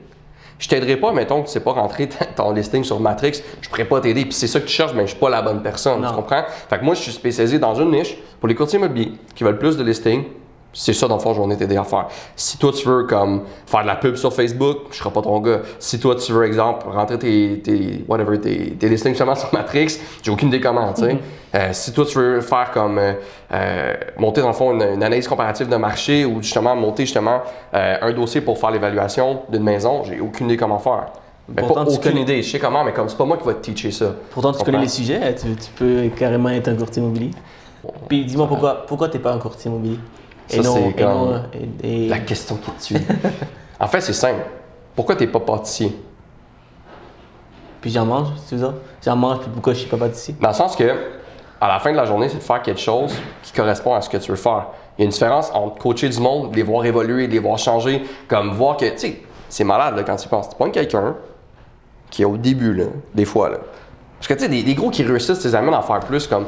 Je 0.59 0.67
t'aiderai 0.67 0.97
pas, 0.97 1.13
mettons 1.13 1.41
que 1.41 1.47
tu 1.47 1.53
sais 1.53 1.61
pas 1.61 1.71
rentrer 1.71 2.09
ton 2.35 2.51
listing 2.51 2.83
sur 2.83 2.99
Matrix, 2.99 3.41
je 3.61 3.69
pourrais 3.69 3.85
pas 3.85 4.01
t'aider. 4.01 4.23
Puis 4.23 4.33
c'est 4.33 4.47
ça 4.47 4.59
que 4.59 4.65
tu 4.65 4.73
cherches, 4.73 4.93
mais 4.93 5.03
je 5.03 5.11
suis 5.11 5.19
pas 5.19 5.29
la 5.29 5.41
bonne 5.41 5.63
personne. 5.63 6.05
Tu 6.05 6.13
comprends? 6.13 6.43
Fait 6.69 6.77
que 6.77 6.83
moi, 6.83 6.95
je 6.95 7.01
suis 7.01 7.13
spécialisé 7.13 7.59
dans 7.59 7.75
une 7.75 7.91
niche 7.91 8.17
pour 8.39 8.49
les 8.49 8.55
courtiers 8.55 8.77
immobiliers 8.77 9.13
qui 9.33 9.45
veulent 9.45 9.57
plus 9.57 9.77
de 9.77 9.83
listings, 9.83 10.25
c'est 10.71 10.93
ça, 10.93 11.07
dans 11.07 11.15
le 11.15 11.21
fond, 11.21 11.33
vais 11.47 11.55
t'aider 11.55 11.77
à 11.77 11.83
faire. 11.83 12.07
Si 12.35 12.57
toi, 12.57 12.71
tu 12.71 12.87
veux 12.87 13.03
comme 13.03 13.43
faire 13.65 13.81
de 13.81 13.87
la 13.87 13.95
pub 13.95 14.15
sur 14.15 14.31
Facebook, 14.31 14.77
je 14.91 14.97
serai 14.97 15.09
pas 15.09 15.21
ton 15.21 15.39
gars. 15.39 15.61
Si 15.79 15.99
toi, 15.99 16.15
tu 16.15 16.31
veux, 16.31 16.45
exemple, 16.45 16.87
rentrer 16.89 17.17
tes, 17.17 17.61
tes 17.63 18.05
whatever, 18.07 18.39
tes, 18.39 18.71
tes 18.71 18.87
listings 18.87 19.15
seulement 19.15 19.35
sur 19.35 19.51
Matrix, 19.53 19.99
j'ai 20.21 20.31
aucune 20.31 20.49
idée 20.49 20.61
comment, 20.61 20.93
tu 20.93 21.01
sais. 21.01 21.13
Mm-hmm. 21.13 21.17
Euh, 21.55 21.69
si 21.71 21.91
toi, 21.91 22.05
tu 22.05 22.17
veux 22.19 22.41
faire 22.41 22.69
comme 22.71 22.99
euh, 22.99 23.13
euh, 23.51 23.93
monter, 24.17 24.41
dans 24.41 24.49
le 24.49 24.53
fond, 24.53 24.73
une, 24.73 24.83
analyse 24.83 25.27
comparative 25.27 25.67
de 25.67 25.75
marché 25.75 26.23
ou 26.25 26.41
justement 26.41 26.75
monter 26.75 27.05
justement 27.05 27.41
un 27.73 28.11
dossier 28.13 28.41
pour 28.41 28.57
faire 28.59 28.71
l'évaluation 28.71 29.41
d'une 29.49 29.63
maison, 29.63 30.03
j'ai 30.03 30.19
aucune 30.19 30.47
idée 30.47 30.57
comment 30.57 30.79
faire. 30.79 31.07
Ben, 31.47 31.65
pas 31.65 31.83
aucune 31.83 32.17
idée, 32.17 32.43
je 32.43 32.51
sais 32.51 32.59
comment, 32.59 32.83
mais 32.83 32.93
comme 32.93 33.09
c'est 33.09 33.17
pas 33.17 33.25
moi 33.25 33.37
qui 33.37 33.45
va 33.45 33.55
te 33.55 33.61
teacher 33.61 33.89
ça. 33.89 34.13
Pourtant, 34.29 34.51
tu 34.51 34.63
connais 34.63 34.79
les 34.79 34.87
sujets, 34.87 35.33
tu, 35.35 35.47
peux 35.75 36.09
carrément 36.15 36.49
être 36.49 36.67
un 36.67 36.75
courtier 36.75 37.01
immobilier. 37.01 37.31
Puis 38.07 38.25
dis-moi 38.25 38.47
pourquoi, 38.47 38.85
pourquoi 38.85 39.09
tu 39.09 39.17
n'es 39.17 39.23
pas 39.23 39.33
un 39.33 39.39
courtier 39.39 39.71
immobilier? 39.71 39.97
Ça, 40.49 40.63
c'est 40.63 40.93
comme 40.93 41.43
la 41.83 42.19
question 42.19 42.57
qui 42.57 42.95
tue. 42.95 43.01
en 43.79 43.87
fait, 43.87 44.01
c'est 44.01 44.13
simple. 44.13 44.45
Pourquoi 44.95 45.15
tu 45.15 45.23
n'es 45.23 45.31
pas 45.31 45.39
pâtissier? 45.39 45.95
Puis 47.81 47.91
j'en 47.91 48.05
mange, 48.05 48.27
c'est 48.45 48.57
ça? 48.57 48.73
J'en 49.05 49.15
mange, 49.15 49.39
puis 49.39 49.49
pourquoi 49.53 49.73
je 49.73 49.79
suis 49.79 49.89
pas 49.89 49.97
pâtissier? 49.97 50.35
Dans 50.41 50.49
le 50.49 50.53
sens 50.53 50.75
que, 50.75 50.83
à 51.61 51.67
la 51.67 51.79
fin 51.79 51.91
de 51.91 51.97
la 51.97 52.05
journée, 52.05 52.27
c'est 52.29 52.37
de 52.37 52.43
faire 52.43 52.61
quelque 52.61 52.79
chose 52.79 53.13
qui 53.43 53.53
correspond 53.53 53.93
à 53.93 54.01
ce 54.01 54.09
que 54.09 54.17
tu 54.17 54.31
veux 54.31 54.37
faire. 54.37 54.67
Il 54.97 55.01
y 55.01 55.03
a 55.03 55.05
une 55.05 55.11
différence 55.11 55.51
entre 55.53 55.77
coacher 55.77 56.09
du 56.09 56.19
monde, 56.19 56.53
les 56.55 56.63
voir 56.63 56.83
évoluer, 56.83 57.27
les 57.27 57.39
voir 57.39 57.57
changer, 57.57 58.03
comme 58.27 58.51
voir 58.51 58.75
que, 58.75 58.85
tu 58.89 58.97
sais, 58.97 59.21
c'est 59.47 59.63
malade 59.63 59.95
là, 59.95 60.03
quand 60.03 60.15
tu 60.15 60.27
penses. 60.27 60.49
Tu 60.49 60.55
prends 60.55 60.69
quelqu'un 60.69 61.15
qui 62.09 62.23
est 62.23 62.25
au 62.25 62.37
début, 62.37 62.73
là, 62.73 62.85
des 63.13 63.25
fois, 63.25 63.49
là. 63.49 63.57
Parce 64.17 64.27
que, 64.27 64.33
tu 64.33 64.41
sais, 64.41 64.63
des, 64.63 64.73
gros 64.73 64.89
qui 64.89 65.03
réussissent, 65.03 65.39
tu 65.39 65.47
les 65.47 65.55
amènes 65.55 65.73
à 65.73 65.81
faire 65.81 66.01
plus, 66.01 66.27
comme 66.27 66.47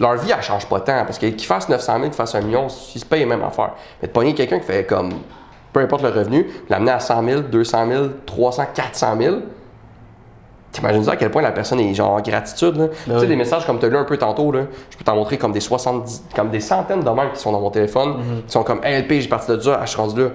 leur 0.00 0.16
vie, 0.16 0.30
elle 0.30 0.42
change 0.42 0.66
pas 0.66 0.80
tant. 0.80 1.04
Parce 1.04 1.18
qu'ils 1.18 1.40
fassent 1.40 1.68
900 1.68 1.92
000, 1.92 2.04
qu'ils 2.04 2.12
fassent 2.12 2.34
un 2.34 2.40
million, 2.40 2.66
ils 2.94 3.00
se 3.00 3.04
payent 3.04 3.20
les 3.20 3.26
mêmes 3.26 3.44
affaires. 3.44 3.72
Mais 4.00 4.08
de 4.08 4.12
pogner 4.12 4.34
quelqu'un 4.34 4.58
qui 4.58 4.66
fait 4.66 4.84
comme, 4.84 5.10
peu 5.72 5.80
importe 5.80 6.02
le 6.02 6.10
revenu, 6.10 6.46
l'amener 6.68 6.92
à 6.92 7.00
100 7.00 7.24
000, 7.24 7.40
200 7.42 7.86
000, 7.88 8.04
300, 8.26 8.66
400 8.74 9.16
000, 9.20 9.36
T'imagines 10.70 11.08
à 11.08 11.16
quel 11.16 11.30
point 11.30 11.40
la 11.40 11.50
personne 11.50 11.80
est 11.80 11.94
genre 11.94 12.12
en 12.12 12.20
gratitude. 12.20 12.76
Là? 12.76 12.88
Ben 13.06 13.14
tu 13.14 13.20
sais, 13.20 13.26
des 13.26 13.36
messages 13.36 13.64
comme 13.64 13.78
tu 13.78 13.86
as 13.86 13.88
lu 13.88 13.96
un 13.96 14.04
peu 14.04 14.18
tantôt, 14.18 14.52
là, 14.52 14.64
je 14.90 14.98
peux 14.98 15.04
t'en 15.04 15.16
montrer 15.16 15.38
comme 15.38 15.52
des 15.52 15.60
70, 15.60 16.24
comme 16.36 16.50
des 16.50 16.60
centaines 16.60 17.00
de 17.00 17.10
mails 17.10 17.32
qui 17.32 17.40
sont 17.40 17.52
dans 17.52 17.60
mon 17.60 17.70
téléphone, 17.70 18.10
mm-hmm. 18.10 18.46
qui 18.46 18.52
sont 18.52 18.62
comme 18.64 18.84
hey, 18.84 19.00
LP, 19.02 19.20
j'ai 19.20 19.28
parti 19.28 19.50
de 19.50 19.58
ça, 19.58 19.80
je 19.82 19.88
suis 19.88 19.98
rendu 19.98 20.20
là. 20.20 20.28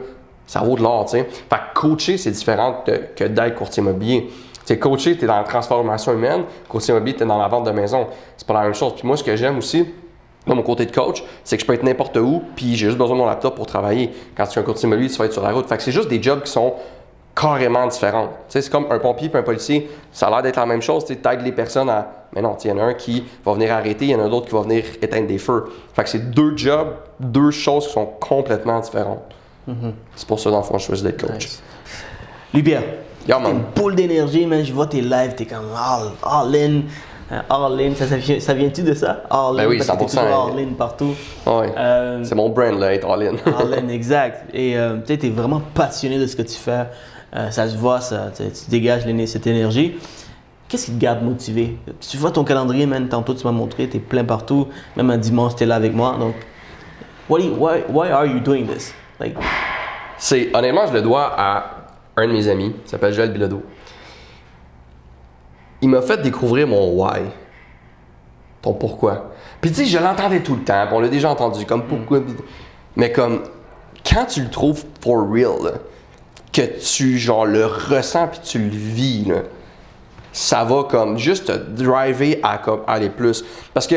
Ça 0.47 0.59
vaut 0.61 0.75
de 0.75 0.81
l'or, 0.81 1.05
tu 1.05 1.11
sais. 1.11 1.23
Fait 1.23 1.55
que 1.55 1.79
coacher, 1.79 2.17
c'est 2.17 2.31
différent 2.31 2.83
que 3.15 3.23
d'être 3.25 3.55
courtier 3.55 3.81
immobilier. 3.81 4.29
Tu 4.65 4.79
coacher, 4.79 5.17
tu 5.17 5.23
es 5.23 5.27
dans 5.27 5.37
la 5.37 5.43
transformation 5.43 6.13
humaine. 6.13 6.43
Courtier 6.69 6.93
immobilier, 6.93 7.15
tu 7.15 7.23
es 7.23 7.25
dans 7.25 7.37
la 7.37 7.47
vente 7.47 7.65
de 7.65 7.71
maison. 7.71 8.07
C'est 8.37 8.47
pas 8.47 8.53
la 8.53 8.61
même 8.61 8.73
chose. 8.73 8.93
Puis 8.95 9.05
moi, 9.05 9.17
ce 9.17 9.23
que 9.23 9.35
j'aime 9.35 9.57
aussi, 9.57 9.85
dans 10.47 10.55
mon 10.55 10.63
côté 10.63 10.85
de 10.85 10.91
coach, 10.91 11.23
c'est 11.43 11.57
que 11.57 11.61
je 11.61 11.67
peux 11.67 11.73
être 11.73 11.83
n'importe 11.83 12.17
où, 12.17 12.41
puis 12.55 12.75
j'ai 12.75 12.87
juste 12.87 12.97
besoin 12.97 13.15
de 13.15 13.21
mon 13.21 13.27
laptop 13.27 13.55
pour 13.55 13.65
travailler. 13.65 14.11
Quand 14.35 14.45
tu 14.45 14.59
es 14.59 14.61
un 14.61 14.65
courtier 14.65 14.87
immobilier, 14.87 15.09
tu 15.09 15.17
vas 15.17 15.25
être 15.25 15.33
sur 15.33 15.43
la 15.43 15.51
route. 15.51 15.67
Fait 15.67 15.77
que 15.77 15.83
c'est 15.83 15.91
juste 15.91 16.09
des 16.09 16.21
jobs 16.21 16.43
qui 16.43 16.51
sont 16.51 16.73
carrément 17.35 17.87
différents. 17.87 18.27
Tu 18.27 18.33
sais, 18.49 18.61
c'est 18.61 18.69
comme 18.69 18.87
un 18.91 18.99
pompier 18.99 19.29
et 19.33 19.37
un 19.37 19.43
policier. 19.43 19.89
Ça 20.11 20.27
a 20.27 20.29
l'air 20.29 20.41
d'être 20.41 20.57
la 20.57 20.65
même 20.65 20.81
chose. 20.81 21.05
Tu 21.05 21.13
aides 21.13 21.41
les 21.43 21.51
personnes 21.51 21.89
à. 21.89 22.07
Mais 22.35 22.41
non, 22.41 22.57
il 22.63 22.67
y 22.69 22.71
en 22.71 22.79
a 22.79 22.83
un 22.83 22.93
qui 22.93 23.23
va 23.45 23.53
venir 23.53 23.71
arrêter, 23.71 24.05
il 24.05 24.11
y 24.11 24.15
en 24.15 24.25
a 24.25 24.29
d'autres 24.29 24.47
qui 24.47 24.53
va 24.53 24.61
venir 24.61 24.83
éteindre 25.01 25.27
des 25.27 25.37
feux. 25.37 25.65
Fait 25.93 26.03
que 26.03 26.09
c'est 26.09 26.31
deux 26.31 26.57
jobs, 26.57 26.95
deux 27.19 27.51
choses 27.51 27.87
qui 27.87 27.93
sont 27.93 28.07
complètement 28.19 28.79
différentes. 28.79 29.23
Mm-hmm. 29.69 29.91
C'est 30.15 30.27
pour 30.27 30.39
ça, 30.39 30.49
dans 30.49 30.57
le 30.57 30.63
fond, 30.63 30.77
je 30.79 30.85
choisis 30.85 31.03
d'être 31.03 31.25
coach. 31.25 31.59
Nice 32.53 32.73
t'es 33.25 33.33
une 33.33 33.63
boule 33.75 33.95
d'énergie, 33.95 34.45
man. 34.45 34.63
Je 34.63 34.73
vois 34.73 34.87
tes 34.87 35.01
lives, 35.01 35.35
t'es 35.35 35.45
comme 35.45 35.69
all, 35.75 36.11
all 36.23 36.55
in. 36.55 36.81
Euh, 37.31 37.39
all 37.49 37.79
in, 37.79 37.95
ça, 37.95 38.05
ça 38.39 38.53
vient-tu 38.53 38.83
de 38.83 38.93
ça? 38.93 39.23
All 39.29 39.55
ben 39.55 39.63
in, 39.63 39.67
oui, 39.67 39.77
parce 39.77 39.89
100%. 39.89 40.15
Que 40.15 40.19
all 40.19 40.59
in 40.59 40.73
partout. 40.73 41.15
Oui. 41.45 41.65
Euh, 41.77 42.19
c'est 42.23 42.35
mon 42.35 42.49
brand, 42.49 42.77
là, 42.77 42.93
être 42.93 43.09
all 43.09 43.23
in. 43.23 43.35
all 43.59 43.73
in, 43.73 43.87
exact. 43.89 44.53
Et 44.53 44.77
euh, 44.77 44.97
tu 45.05 45.13
es 45.13 45.29
vraiment 45.29 45.61
passionné 45.73 46.19
de 46.19 46.27
ce 46.27 46.35
que 46.35 46.41
tu 46.41 46.55
fais. 46.55 46.85
ça 47.49 47.67
se 47.67 47.77
voit, 47.77 48.01
ça. 48.01 48.31
Tu 48.35 48.69
dégages 48.69 49.05
cette 49.25 49.47
énergie. 49.47 49.95
Qu'est-ce 50.67 50.85
qui 50.85 50.91
te 50.93 50.99
garde 50.99 51.23
motivé? 51.23 51.77
Tu 51.99 52.17
vois 52.17 52.31
ton 52.31 52.43
calendrier, 52.43 52.85
man. 52.85 53.07
Tantôt, 53.07 53.33
tu 53.33 53.45
m'as 53.45 53.51
montré, 53.51 53.87
tu 53.87 53.97
es 53.97 53.99
plein 53.99 54.23
partout. 54.23 54.67
Même 54.97 55.09
un 55.09 55.17
dimanche, 55.17 55.55
tu 55.55 55.63
es 55.63 55.65
là 55.65 55.75
avec 55.75 55.93
moi. 55.93 56.17
Donc, 56.19 56.35
why, 57.29 57.49
why, 57.49 57.83
why 57.89 58.09
are 58.09 58.25
you 58.25 58.39
doing 58.39 58.65
this? 58.65 58.93
Like... 59.19 59.35
C'est, 60.17 60.55
honnêtement, 60.55 60.87
je 60.87 60.93
le 60.93 61.01
dois 61.01 61.33
à 61.37 61.82
un 62.15 62.27
de 62.27 62.31
mes 62.31 62.47
amis, 62.47 62.75
il 62.85 62.89
s'appelle 62.89 63.13
Joël 63.13 63.31
Bilodeau. 63.31 63.63
Il 65.81 65.89
m'a 65.89 66.01
fait 66.01 66.21
découvrir 66.21 66.67
mon 66.67 66.91
why. 66.91 67.21
Ton 68.61 68.73
pourquoi. 68.73 69.31
Puis 69.59 69.71
tu 69.71 69.77
sais, 69.77 69.85
je 69.85 69.97
l'entendais 69.97 70.41
tout 70.41 70.55
le 70.55 70.63
temps, 70.63 70.87
on 70.91 70.99
l'a 70.99 71.09
déjà 71.09 71.29
entendu, 71.29 71.65
comme 71.65 71.85
pourquoi. 71.85 72.21
Mais 72.95 73.11
comme, 73.11 73.43
quand 74.09 74.25
tu 74.25 74.41
le 74.41 74.49
trouves 74.49 74.85
for 75.01 75.27
real, 75.29 75.79
que 76.51 76.61
tu 76.61 77.17
genre 77.17 77.45
le 77.45 77.65
ressens 77.65 78.27
puis 78.27 78.39
tu 78.43 78.59
le 78.59 78.69
vis, 78.69 79.31
ça 80.31 80.63
va 80.63 80.83
comme 80.83 81.17
juste 81.17 81.47
te 81.47 81.51
driver 81.51 82.39
à 82.43 82.61
aller 82.87 83.09
plus. 83.09 83.43
Parce 83.73 83.87
que 83.87 83.95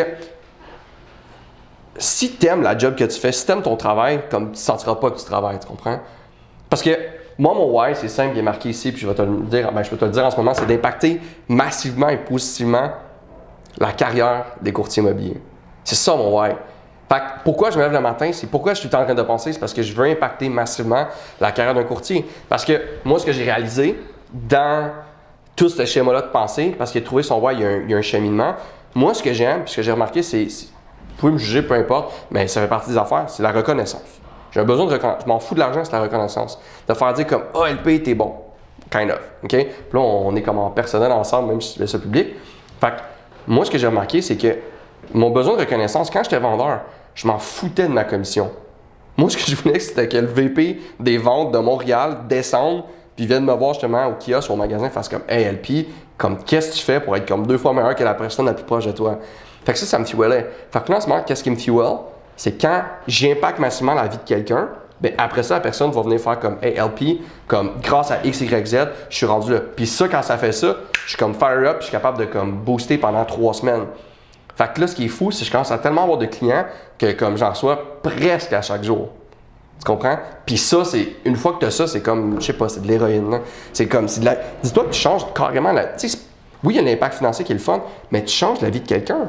si 1.99 2.37
tu 2.37 2.47
aimes 2.47 2.63
la 2.63 2.77
job 2.77 2.95
que 2.95 3.05
tu 3.05 3.19
fais, 3.19 3.33
si 3.33 3.45
tu 3.45 3.53
aimes 3.53 3.63
ton 3.63 3.77
travail, 3.77 4.21
comme 4.31 4.47
tu 4.47 4.53
ne 4.53 4.57
sentiras 4.57 4.97
pas 4.97 5.11
que 5.11 5.19
tu 5.19 5.25
travailles, 5.25 5.59
tu 5.59 5.67
comprends? 5.67 6.01
Parce 6.69 6.83
que 6.83 6.91
moi, 7.39 7.53
mon 7.55 7.71
why, 7.71 7.95
c'est 7.95 8.09
simple, 8.09 8.33
il 8.35 8.39
est 8.39 8.43
marqué 8.43 8.71
ici, 8.71 8.93
puis 8.93 9.01
je 9.03 9.07
vais 9.07 9.15
te 9.15 9.23
le 9.23 9.43
dire, 9.43 9.71
ben, 9.71 9.83
je 9.83 9.91
peux 9.91 9.97
te 9.97 10.05
le 10.05 10.11
dire 10.11 10.25
en 10.25 10.31
ce 10.31 10.37
moment, 10.37 10.55
c'est 10.55 10.67
d'impacter 10.67 11.21
massivement 11.49 12.09
et 12.09 12.17
positivement 12.17 12.91
la 13.79 13.93
carrière 13.93 14.47
des 14.63 14.73
courtiers 14.73 15.03
immobiliers. 15.03 15.41
C'est 15.85 15.97
ça 15.97 16.17
mon 16.17 16.39
why. 16.39 16.53
Fait 17.09 17.23
pourquoi 17.45 17.71
je 17.71 17.77
me 17.79 17.83
lève 17.83 17.93
le 17.93 18.01
matin, 18.01 18.31
c'est 18.33 18.49
pourquoi 18.49 18.75
je 18.75 18.81
suis 18.81 18.89
en 18.89 19.05
train 19.05 19.15
de 19.15 19.23
penser, 19.23 19.53
c'est 19.53 19.61
parce 19.61 19.75
que 19.75 19.83
je 19.83 19.93
veux 19.93 20.07
impacter 20.07 20.49
massivement 20.49 21.07
la 21.41 21.53
carrière 21.53 21.75
d'un 21.75 21.85
courtier. 21.85 22.25
Parce 22.49 22.65
que 22.65 22.81
moi, 23.05 23.19
ce 23.19 23.27
que 23.27 23.33
j'ai 23.33 23.45
réalisé 23.45 24.01
dans 24.33 24.91
tout 25.55 25.69
ce 25.69 25.85
schéma-là 25.85 26.23
de 26.23 26.29
pensée, 26.29 26.75
parce 26.77 26.91
qu'il 26.91 27.03
a 27.03 27.05
trouvé 27.05 27.23
son 27.23 27.39
why, 27.39 27.55
il 27.55 27.91
y 27.91 27.95
a 27.95 27.97
un, 27.97 28.03
cheminement. 28.03 28.55
Moi, 28.95 29.15
ce 29.15 29.23
que 29.23 29.33
j'aime, 29.33 29.65
puis 29.65 29.83
j'ai 29.83 29.93
remarqué, 29.93 30.23
c'est- 30.23 30.47
vous 30.47 31.17
pouvez 31.19 31.33
me 31.33 31.39
juger, 31.39 31.63
peu 31.63 31.75
importe, 31.75 32.13
mais 32.31 32.49
ça 32.49 32.61
fait 32.63 32.69
partie 32.69 32.91
des 32.91 32.99
affaires, 32.99 33.25
c'est 33.29 33.43
la 33.43 33.53
reconnaissance. 33.53 34.21
J'ai 34.57 34.65
besoin 34.65 34.87
de 34.87 34.93
reconnaissance. 34.93 35.23
Je 35.25 35.29
m'en 35.29 35.39
fous 35.39 35.55
de 35.55 35.61
l'argent, 35.61 35.85
c'est 35.85 35.93
la 35.93 36.01
reconnaissance. 36.01 36.59
De 36.89 36.95
faire 36.95 37.13
dire 37.13 37.27
comme, 37.27 37.43
ah, 37.55 37.71
LP, 37.71 38.03
t'es 38.03 38.15
bon. 38.15 38.33
Kind 38.91 39.11
of. 39.11 39.21
OK? 39.45 39.51
Puis 39.51 39.69
là, 39.93 40.01
on 40.01 40.35
est 40.35 40.41
comme 40.41 40.59
en 40.59 40.71
personnel 40.71 41.13
ensemble, 41.13 41.49
même 41.49 41.61
si 41.61 41.87
ça 41.87 41.99
public. 41.99 42.29
Fait 42.81 42.89
que, 42.89 42.93
moi, 43.47 43.67
ce 43.67 43.71
que 43.71 43.77
j'ai 43.77 43.87
remarqué, 43.87 44.23
c'est 44.23 44.37
que 44.37 44.57
mon 45.13 45.29
besoin 45.29 45.57
de 45.57 45.61
reconnaissance, 45.61 46.11
quand 46.11 46.23
j'étais 46.25 46.39
vendeur, 46.39 46.81
je 47.15 47.27
m'en 47.27 47.39
foutais 47.39 47.87
de 47.87 47.93
ma 47.93 48.05
commission. 48.05 48.51
Moi, 49.19 49.29
ce 49.29 49.37
que 49.37 49.45
je 49.45 49.57
voulais, 49.57 49.79
c'était 49.79 50.09
que 50.09 50.17
le 50.17 50.27
VP 50.27 50.81
des 51.01 51.19
ventes 51.19 51.53
de 51.53 51.59
Montréal 51.59 52.21
descende, 52.27 52.85
puis 53.15 53.27
vienne 53.27 53.45
me 53.45 53.53
voir 53.53 53.75
justement 53.75 54.07
au 54.07 54.15
kiosque, 54.15 54.51
au 54.51 54.57
magasin, 54.57 54.89
fasse 54.89 55.09
comme 55.09 55.23
Hey 55.29 55.45
LP, 55.45 55.89
comme 56.17 56.43
qu'est-ce 56.43 56.71
que 56.71 56.77
tu 56.77 56.83
fais 56.83 57.01
pour 57.01 57.15
être 57.15 57.29
comme 57.29 57.47
deux 57.47 57.59
fois 57.59 57.75
meilleur 57.75 57.95
que 57.95 58.05
la 58.05 58.15
personne 58.15 58.47
la 58.47 58.55
plus 58.55 58.65
proche 58.65 58.87
de 58.87 58.93
toi? 58.93 59.19
Fait 59.65 59.73
que 59.73 59.79
ça, 59.79 59.85
ça 59.85 59.99
me 59.99 60.05
fuelait. 60.05 60.47
Fait 60.71 60.83
que 60.83 60.91
là, 60.91 60.99
en 60.99 61.01
ce 61.01 61.09
moment, 61.09 61.23
qu'est-ce 61.27 61.43
qui 61.43 61.51
me 61.51 61.57
fuel? 61.57 61.97
C'est 62.37 62.61
quand 62.61 62.83
j'impacte 63.07 63.59
massivement 63.59 63.95
la 63.95 64.07
vie 64.07 64.19
de 64.19 64.23
quelqu'un, 64.25 64.69
ben 65.01 65.13
après 65.19 65.43
ça, 65.43 65.55
la 65.55 65.61
personne 65.61 65.91
va 65.91 66.03
venir 66.03 66.19
faire 66.21 66.39
comme 66.41 66.57
Hey 66.63 66.75
LP, 66.79 67.21
comme 67.47 67.73
grâce 67.83 68.11
à 68.11 68.19
X, 68.25 68.41
Y, 68.41 68.67
Z, 68.67 68.77
je 69.11 69.17
suis 69.17 69.27
rendu 69.27 69.53
là. 69.53 69.61
Puis 69.75 69.87
ça, 69.87 70.09
quand 70.09 70.23
ça 70.23 70.39
fait 70.39 70.53
ça, 70.53 70.77
je 71.05 71.09
suis 71.11 71.19
comme 71.19 71.35
fire 71.35 71.69
up, 71.69 71.77
je 71.81 71.85
suis 71.85 71.93
capable 71.93 72.19
de 72.19 72.25
comme 72.25 72.53
booster 72.53 72.97
pendant 72.99 73.25
trois 73.25 73.53
semaines. 73.55 73.85
Fait 74.55 74.73
que 74.73 74.81
là, 74.81 74.87
ce 74.87 74.95
qui 74.97 75.05
est 75.05 75.09
fou, 75.09 75.31
c'est 75.31 75.41
que 75.41 75.47
je 75.47 75.53
commence 75.53 75.71
à 75.71 75.77
tellement 75.79 76.03
avoir 76.05 76.17
de 76.19 76.25
clients 76.27 76.65
que 76.99 77.13
comme 77.13 77.37
j'en 77.37 77.51
reçois 77.51 78.01
presque 78.03 78.53
à 78.55 78.63
chaque 78.63 78.85
jour. 78.85 79.11
Tu 79.79 79.85
comprends? 79.85 80.19
Puis 80.47 80.57
ça, 80.57 80.83
c'est 80.87 81.09
une 81.27 81.37
fois 81.37 81.53
que 81.53 81.59
tu 81.59 81.67
as 81.67 81.71
ça, 81.71 81.87
c'est 81.87 82.01
comme, 82.01 82.41
je 82.41 82.47
sais 82.47 82.53
pas, 82.55 82.71
c'est 82.71 82.81
de 82.81 82.89
l'héroïne. 82.89 83.31
là. 83.31 83.41
C'est 83.75 83.87
comme, 83.87 84.07
de 84.07 84.25
la... 84.25 84.37
dis-toi 84.63 84.85
que 84.85 84.91
tu 84.91 85.01
changes 85.01 85.27
carrément 85.35 85.73
la. 85.73 85.85
Tu 85.85 86.09
sais, 86.09 86.17
c'est- 86.17 86.25
oui, 86.65 86.73
il 86.75 86.77
y 86.77 86.81
a 86.81 86.91
l'impact 86.91 87.17
financier 87.17 87.45
qui 87.45 87.53
est 87.53 87.57
le 87.57 87.61
fun, 87.61 87.83
mais 88.11 88.25
tu 88.25 88.33
changes 88.35 88.63
la 88.63 88.71
vie 88.71 88.81
de 88.81 88.87
quelqu'un. 88.89 89.29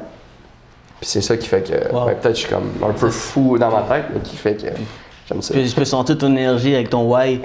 Puis 0.99 1.09
c'est 1.09 1.21
ça 1.21 1.37
qui 1.37 1.47
fait 1.47 1.61
que, 1.61 1.93
Wow. 1.93 2.05
ouais, 2.07 2.15
peut-être 2.15 2.35
je 2.35 2.41
suis 2.41 2.49
comme 2.49 2.71
un 2.83 2.91
peu 2.93 3.09
fou 3.09 3.57
dans 3.57 3.69
ma 3.71 3.81
tête, 3.83 4.05
mais 4.13 4.19
qui 4.21 4.35
fait 4.35 4.55
que 4.55 4.67
j'aime 5.27 5.41
ça. 5.41 5.53
Je 5.53 5.59
peux, 5.59 5.65
je 5.65 5.75
peux 5.75 5.85
sentir 5.85 6.17
ton 6.17 6.27
énergie 6.31 6.73
avec 6.73 6.89
ton 6.89 7.03
why. 7.11 7.39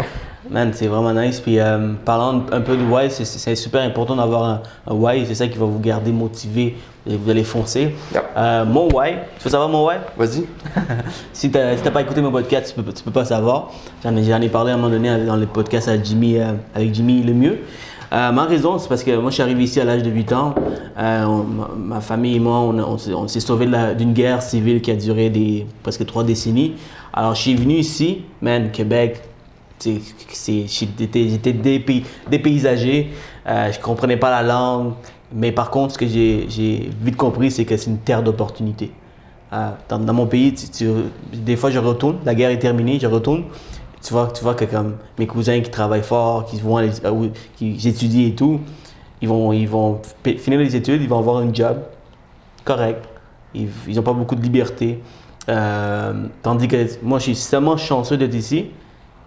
Man, 0.50 0.72
c'est 0.74 0.88
vraiment 0.88 1.12
nice. 1.12 1.38
Puis 1.40 1.60
euh, 1.60 1.92
parlant 2.04 2.42
un 2.50 2.60
peu 2.60 2.76
de 2.76 2.82
why, 2.84 3.10
c'est- 3.10 3.54
super 3.54 3.82
important 3.82 4.16
d'avoir 4.16 4.44
un, 4.44 4.62
un 4.88 4.94
why. 4.94 5.24
C'est 5.26 5.34
ça 5.36 5.46
qui 5.46 5.56
va 5.56 5.66
vous 5.66 5.78
garder 5.78 6.10
motivé 6.12 6.76
et 7.06 7.16
vous 7.16 7.30
allez 7.30 7.44
foncer. 7.44 7.94
Yep. 8.12 8.24
Euh, 8.36 8.64
mon 8.64 8.88
why, 8.92 9.12
tu 9.38 9.44
veux 9.44 9.50
savoir 9.50 9.68
mon 9.68 9.86
why? 9.86 9.96
Vas-y. 10.16 10.44
Si 11.32 11.50
tu 11.50 11.58
n'as 11.58 11.76
pas 11.90 12.00
écouté 12.02 12.20
mon 12.20 12.30
podcast, 12.32 12.74
tu 12.76 12.82
peux, 12.82 12.92
tu 12.92 13.02
peux 13.02 13.10
pas 13.10 13.24
savoir. 13.24 13.70
J'en 14.04 14.16
ai, 14.16 14.48
parlé 14.48 14.70
à 14.72 14.74
un 14.74 14.76
moment 14.78 14.90
donné 14.90 15.24
dans 15.26 15.36
le 15.36 15.46
podcast 15.46 15.88
à 15.88 16.00
Jimmy, 16.02 16.38
euh, 16.38 16.52
avec 16.74 16.92
Jimmy 16.94 17.22
le 17.22 17.32
mieux. 17.34 17.58
Euh, 18.12 18.30
ma 18.30 18.44
raison, 18.44 18.76
c'est 18.78 18.88
parce 18.88 19.02
que 19.02 19.16
moi, 19.16 19.30
je 19.30 19.34
suis 19.34 19.42
arrivé 19.42 19.64
ici 19.64 19.80
à 19.80 19.84
l'âge 19.84 20.02
de 20.02 20.10
8 20.10 20.32
ans. 20.34 20.54
Euh, 20.98 21.26
ma, 21.78 22.02
famille 22.02 22.36
et 22.36 22.40
moi, 22.40 22.58
on, 22.58 22.98
s'est- 22.98 23.12
la- 23.66 23.94
d'une 23.94 24.12
guerre 24.12 24.42
civile 24.42 24.82
qui 24.82 24.90
a 24.90 24.96
duré 24.96 25.30
presque 25.82 26.04
trois 26.04 26.22
décennies. 26.22 26.74
Alors, 27.14 27.34
je 27.34 27.40
suis 27.40 27.54
venu 27.54 27.74
ici, 27.74 28.22
man, 28.42 28.70
Québec, 28.70 29.22
j'étais 29.82 30.02
j'étais 31.28 31.52
dépa- 31.52 32.02
dépaysagé, 32.30 33.08
euh, 33.48 33.72
je 33.72 33.80
comprenais 33.80 34.18
pas 34.18 34.30
la 34.30 34.42
langue, 34.46 34.92
mais 35.34 35.50
par 35.50 35.70
contre, 35.70 35.94
ce 35.94 35.98
que 35.98 36.06
j'ai 36.06 36.90
vite 37.00 37.16
compris, 37.16 37.50
c'est 37.50 37.64
que 37.64 37.78
c'est 37.78 37.90
une 37.90 37.98
terre 37.98 38.22
d'opportunités. 38.22 38.90
Euh, 39.54 39.70
dans, 39.88 40.12
mon 40.12 40.26
pays, 40.26 40.54
des 41.32 41.56
fois, 41.56 41.70
je 41.70 41.78
retourne, 41.78 42.16
la 42.26 42.34
guerre 42.34 42.50
est 42.50 42.58
terminée, 42.58 42.98
je 43.00 43.06
retourne. 43.06 43.44
Tu 44.04 44.12
vois, 44.12 44.28
tu 44.34 44.42
vois 44.42 44.54
que 44.54 44.64
comme 44.64 44.96
mes 45.18 45.26
cousins 45.26 45.60
qui 45.60 45.70
travaillent 45.70 46.02
fort, 46.02 46.44
qui 46.46 46.58
vont, 46.60 46.78
euh, 46.78 46.88
qui 47.56 47.88
étudient 47.88 48.26
et 48.26 48.34
tout, 48.34 48.60
ils 49.20 49.28
vont, 49.28 49.52
ils 49.52 49.68
vont 49.68 50.00
fi- 50.24 50.38
finir 50.38 50.58
les 50.58 50.74
études, 50.74 51.00
ils 51.02 51.08
vont 51.08 51.18
avoir 51.18 51.36
un 51.38 51.52
job 51.54 51.78
correct. 52.64 53.04
Ils 53.54 53.68
n'ont 53.94 54.02
pas 54.02 54.12
beaucoup 54.12 54.34
de 54.34 54.42
liberté. 54.42 55.00
Euh, 55.48 56.12
tandis 56.42 56.68
que 56.68 56.76
moi, 57.02 57.18
je 57.18 57.32
suis 57.32 57.50
tellement 57.50 57.76
chanceux 57.76 58.16
d'être 58.16 58.34
ici. 58.34 58.66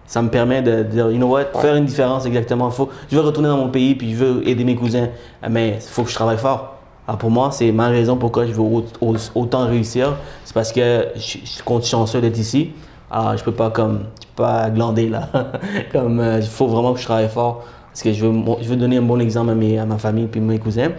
Ça 0.07 0.21
me 0.21 0.29
permet 0.29 0.61
de, 0.61 0.77
de 0.77 0.83
dire, 0.83 1.09
you 1.11 1.17
know 1.17 1.27
what, 1.27 1.45
faire 1.59 1.75
une 1.75 1.85
différence 1.85 2.25
exactement. 2.25 2.69
Faut, 2.69 2.89
je 3.09 3.15
veux 3.15 3.21
retourner 3.21 3.49
dans 3.49 3.57
mon 3.57 3.69
pays 3.69 3.95
puis 3.95 4.11
je 4.11 4.17
veux 4.17 4.47
aider 4.47 4.63
mes 4.63 4.75
cousins, 4.75 5.07
mais 5.49 5.75
il 5.77 5.81
faut 5.81 6.03
que 6.03 6.09
je 6.09 6.15
travaille 6.15 6.37
fort. 6.37 6.75
Alors 7.07 7.17
pour 7.17 7.31
moi, 7.31 7.49
c'est 7.51 7.71
ma 7.71 7.87
raison 7.87 8.15
pourquoi 8.15 8.45
je 8.45 8.51
veux 8.51 8.61
au- 8.61 8.85
au- 9.01 9.15
autant 9.35 9.67
réussir. 9.67 10.15
C'est 10.43 10.53
parce 10.53 10.71
que 10.71 11.07
je, 11.15 11.37
je 11.43 11.63
compte 11.63 11.85
chanceux 11.85 12.21
d'être 12.21 12.37
ici. 12.37 12.71
Alors 13.15 13.37
je 13.37 13.45
peux 13.45 13.53
pas 13.53 13.69
comme, 13.69 14.07
je 14.19 14.27
peux 14.27 14.43
pas 14.43 14.69
glander 14.69 15.07
là. 15.07 15.29
comme 15.93 16.19
euh, 16.19 16.39
il 16.41 16.47
faut 16.47 16.67
vraiment 16.67 16.93
que 16.93 16.99
je 16.99 17.05
travaille 17.05 17.29
fort 17.29 17.63
parce 17.87 18.03
que 18.03 18.11
je 18.11 18.25
veux, 18.25 18.33
je 18.61 18.67
veux 18.67 18.75
donner 18.75 18.97
un 18.97 19.03
bon 19.03 19.21
exemple 19.21 19.51
à, 19.51 19.55
mes, 19.55 19.79
à 19.79 19.85
ma 19.85 19.97
famille 19.97 20.27
puis 20.27 20.41
mes 20.41 20.59
cousins 20.59 20.89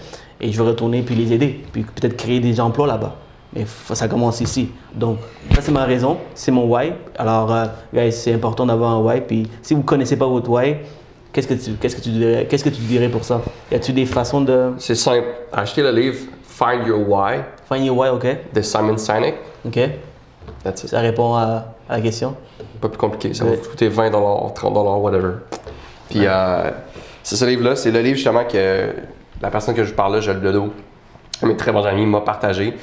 et 0.40 0.50
je 0.50 0.56
veux 0.56 0.66
retourner 0.66 1.02
puis 1.02 1.14
les 1.14 1.34
aider 1.34 1.62
puis 1.72 1.82
peut-être 1.82 2.16
créer 2.16 2.40
des 2.40 2.58
emplois 2.58 2.86
là-bas. 2.86 3.16
Mais 3.52 3.66
ça 3.92 4.08
commence 4.08 4.40
ici. 4.40 4.70
Donc, 4.94 5.18
ça, 5.54 5.60
c'est 5.60 5.72
ma 5.72 5.84
raison. 5.84 6.16
C'est 6.34 6.50
mon 6.50 6.64
why. 6.64 6.94
Alors, 7.18 7.52
euh, 7.54 7.66
guys, 7.94 8.12
c'est 8.12 8.32
important 8.32 8.64
d'avoir 8.64 8.92
un 8.92 9.00
why. 9.00 9.20
Puis, 9.20 9.46
si 9.62 9.74
vous 9.74 9.80
ne 9.80 9.86
connaissez 9.86 10.16
pas 10.16 10.26
votre 10.26 10.50
why, 10.50 10.76
qu'est-ce 11.32 11.46
que 11.46 11.54
tu, 11.54 11.72
qu'est-ce 11.74 11.96
que 11.96 12.00
tu 12.00 12.10
dirais, 12.10 12.46
qu'est-ce 12.50 12.64
que 12.64 12.70
tu 12.70 12.82
dirais 12.82 13.08
pour 13.08 13.24
ça? 13.24 13.40
Y 13.70 13.76
a-tu 13.76 13.92
des 13.92 14.04
façons 14.04 14.40
de. 14.40 14.72
C'est 14.78 14.94
simple. 14.94 15.28
Achetez 15.52 15.82
le 15.82 15.92
livre 15.92 16.18
Find 16.42 16.86
Your 16.86 17.08
Why 17.08 17.40
Find 17.68 17.84
your 17.84 17.96
why, 17.96 18.08
OK? 18.08 18.26
de 18.52 18.62
Simon 18.62 18.96
Sinek. 18.96 19.34
OK? 19.66 19.78
That's 20.64 20.84
it. 20.84 20.90
Ça 20.90 21.00
répond 21.00 21.34
à, 21.34 21.75
à 21.88 21.96
la 21.96 22.02
question? 22.02 22.36
Pas 22.80 22.88
plus 22.88 22.98
compliqué. 22.98 23.34
Ça 23.34 23.44
va 23.44 23.52
vous 23.52 23.68
coûter 23.68 23.88
20 23.88 24.10
30 24.54 25.02
whatever. 25.02 25.34
Puis, 26.08 26.20
euh, 26.26 26.70
c'est 27.22 27.36
ce 27.36 27.44
livre-là. 27.44 27.76
C'est 27.76 27.90
le 27.90 28.00
livre 28.00 28.16
justement 28.16 28.44
que 28.44 28.92
la 29.40 29.50
personne 29.50 29.74
que 29.74 29.84
je 29.84 29.90
vous 29.90 29.96
parle 29.96 30.14
là, 30.14 30.20
je 30.20 30.30
le 30.30 30.52
dos. 30.52 30.72
Un 31.42 31.46
de 31.46 31.52
mes 31.52 31.56
très 31.56 31.72
bons 31.72 31.84
amis 31.84 32.06
m'a 32.06 32.20
partagé. 32.20 32.76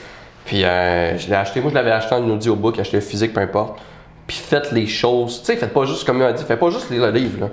Puis, 0.46 0.64
euh, 0.64 1.18
je 1.18 1.28
l'ai 1.28 1.36
acheté. 1.36 1.62
Moi, 1.62 1.70
je 1.70 1.76
l'avais 1.76 1.92
acheté 1.92 2.16
en 2.16 2.30
audiobook, 2.30 2.80
acheté 2.80 3.02
physique, 3.02 3.34
peu 3.34 3.42
importe. 3.42 3.80
Puis, 4.28 4.38
faites 4.38 4.72
les 4.72 4.88
choses. 4.88 5.40
Tu 5.40 5.48
sais, 5.48 5.56
faites 5.58 5.74
pas 5.74 5.86
juste 5.86 6.06
comme 6.06 6.18
il 6.18 6.24
a 6.24 6.34
dit, 6.34 6.44
faites 6.44 6.60
pas 6.60 6.70
juste 6.70 6.90
lire 6.90 7.04
le 7.04 7.12
livre. 7.12 7.42
Là. 7.42 7.50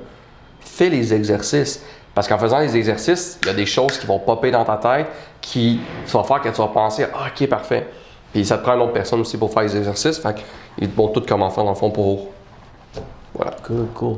Fais 0.61 0.89
les 0.89 1.15
exercices. 1.15 1.83
Parce 2.15 2.27
qu'en 2.27 2.39
faisant 2.39 2.59
les 2.59 2.77
exercices, 2.77 3.39
il 3.43 3.47
y 3.47 3.51
a 3.51 3.55
des 3.55 3.67
choses 3.67 3.97
qui 3.99 4.07
vont 4.07 4.19
popper 4.19 4.51
dans 4.51 4.65
ta 4.65 4.77
tête 4.77 5.07
qui 5.41 5.81
vas 6.09 6.25
faire 6.25 6.41
que 6.41 6.49
tu 6.49 6.57
vas 6.57 6.69
penser 6.69 7.07
Ah, 7.15 7.29
ok, 7.29 7.49
parfait. 7.49 7.87
Puis 8.33 8.45
ça 8.45 8.59
te 8.59 8.63
prend 8.63 8.75
une 8.75 8.83
autre 8.83 8.93
personne 8.93 9.21
aussi 9.21 9.37
pour 9.37 9.53
faire 9.53 9.63
les 9.63 9.77
exercices. 9.77 10.19
Fait 10.19 10.35
qu'ils 10.77 10.89
vont 10.91 11.09
tout 11.09 11.23
comment 11.27 11.51
faire 11.51 11.65
dans 11.65 11.71
le 11.71 11.77
fond 11.77 11.91
pour. 11.91 12.29
Voilà. 13.35 13.53
Cool, 13.65 13.87
cool. 13.95 14.17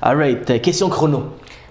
All 0.00 0.16
right. 0.16 0.50
euh, 0.50 0.58
question 0.58 0.88
chrono. 0.88 1.24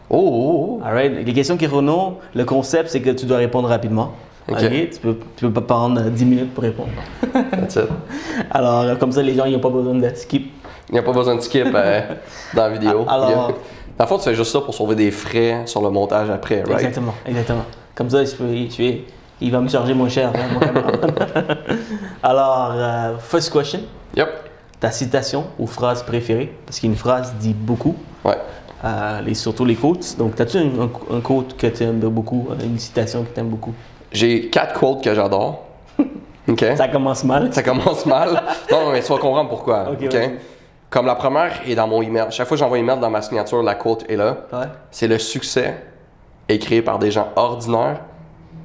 Oh, 0.09 0.17
oh, 0.19 0.79
oh. 0.79 0.85
All 0.85 0.93
right. 0.93 1.25
Les 1.25 1.33
questions 1.33 1.57
chrono, 1.57 2.19
le 2.35 2.43
concept, 2.45 2.89
c'est 2.89 3.01
que 3.01 3.11
tu 3.11 3.25
dois 3.25 3.37
répondre 3.37 3.67
rapidement. 3.69 4.11
OK. 4.49 4.57
Tu 4.59 4.99
peux, 5.01 5.17
tu 5.35 5.45
peux 5.45 5.51
pas 5.53 5.61
prendre 5.61 6.01
euh, 6.01 6.09
10 6.09 6.25
minutes 6.25 6.53
pour 6.53 6.63
répondre. 6.63 6.89
That's 7.51 7.75
it. 7.75 7.87
Alors, 8.51 8.81
euh, 8.81 8.95
comme 8.95 9.11
ça, 9.11 9.21
les 9.21 9.35
gens, 9.35 9.45
ils 9.45 9.53
n'ont 9.53 9.59
pas 9.59 9.69
besoin 9.69 9.95
de 9.95 10.09
skip. 10.15 10.51
Il 10.89 10.93
n'y 10.93 10.99
a 10.99 11.03
pas 11.03 11.11
besoin 11.13 11.35
de 11.35 11.41
skip 11.41 11.67
euh, 11.73 12.01
dans 12.53 12.63
la 12.63 12.69
vidéo. 12.69 13.05
Alors- 13.07 13.29
Il 13.29 13.31
y 13.31 13.35
a- 13.35 13.47
Dans 13.97 14.05
le 14.05 14.07
fond, 14.07 14.17
tu 14.17 14.23
fais 14.23 14.35
juste 14.35 14.51
ça 14.51 14.61
pour 14.61 14.73
sauver 14.73 14.95
des 14.95 15.11
frais 15.11 15.61
sur 15.65 15.81
le 15.81 15.89
montage 15.89 16.29
après, 16.29 16.63
right? 16.63 16.71
Exactement, 16.73 17.13
exactement. 17.25 17.63
Comme 17.95 18.09
ça, 18.09 18.25
je 18.25 18.31
peux, 18.35 18.47
je 18.53 18.77
vais- 18.77 19.03
il 19.41 19.51
va 19.51 19.59
me 19.59 19.67
charger 19.67 19.93
moins 19.93 20.09
cher, 20.09 20.31
hein, 20.35 20.39
mon. 20.53 20.59
Alors, 22.23 22.71
euh, 22.75 23.17
first 23.19 23.51
question, 23.51 23.79
Yep. 24.15 24.29
ta 24.79 24.91
citation 24.91 25.45
ou 25.59 25.67
phrase 25.67 26.03
préférée, 26.03 26.53
parce 26.65 26.79
qu'une 26.79 26.95
phrase 26.95 27.33
dit 27.39 27.53
beaucoup, 27.53 27.95
Ouais. 28.23 28.37
euh, 28.85 29.21
et 29.25 29.33
surtout 29.33 29.65
les 29.65 29.75
quotes. 29.75 30.15
Donc, 30.17 30.39
as-tu 30.39 30.57
un, 30.57 30.61
un- 30.61 31.17
un 31.17 31.21
quote 31.21 31.55
que 31.57 31.67
tu 31.67 31.83
aimes 31.83 31.99
beaucoup, 31.99 32.47
une 32.63 32.77
citation 32.79 33.23
que 33.23 33.33
tu 33.33 33.39
aimes 33.39 33.49
beaucoup? 33.49 33.73
J'ai 34.11 34.49
quatre 34.49 34.79
quotes 34.79 35.03
que 35.03 35.13
j'adore. 35.15 35.63
OK? 36.47 36.65
Ça 36.75 36.87
commence 36.87 37.23
mal. 37.23 37.53
Ça 37.53 37.63
commence 37.63 38.05
mal. 38.05 38.41
Non, 38.71 38.91
mais 38.91 39.01
tu 39.01 39.11
vas 39.11 39.17
comprendre 39.19 39.49
pourquoi. 39.49 39.83
Ok, 39.91 39.97
OK? 40.03 40.13
vas-y. 40.13 40.31
Comme 40.89 41.05
la 41.05 41.15
première 41.15 41.51
est 41.65 41.75
dans 41.75 41.87
mon 41.87 42.01
email. 42.01 42.25
Chaque 42.31 42.47
fois 42.47 42.57
que 42.57 42.59
j'envoie 42.59 42.77
un 42.77 42.81
email 42.81 42.99
dans 42.99 43.09
ma 43.09 43.21
signature, 43.21 43.63
la 43.63 43.75
quote 43.75 44.03
est 44.09 44.17
là. 44.17 44.35
Ouais. 44.51 44.65
C'est 44.91 45.07
le 45.07 45.17
succès 45.19 45.81
est 46.49 46.59
créé 46.59 46.81
par 46.81 46.99
des 46.99 47.11
gens 47.11 47.29
ordinaires 47.37 48.01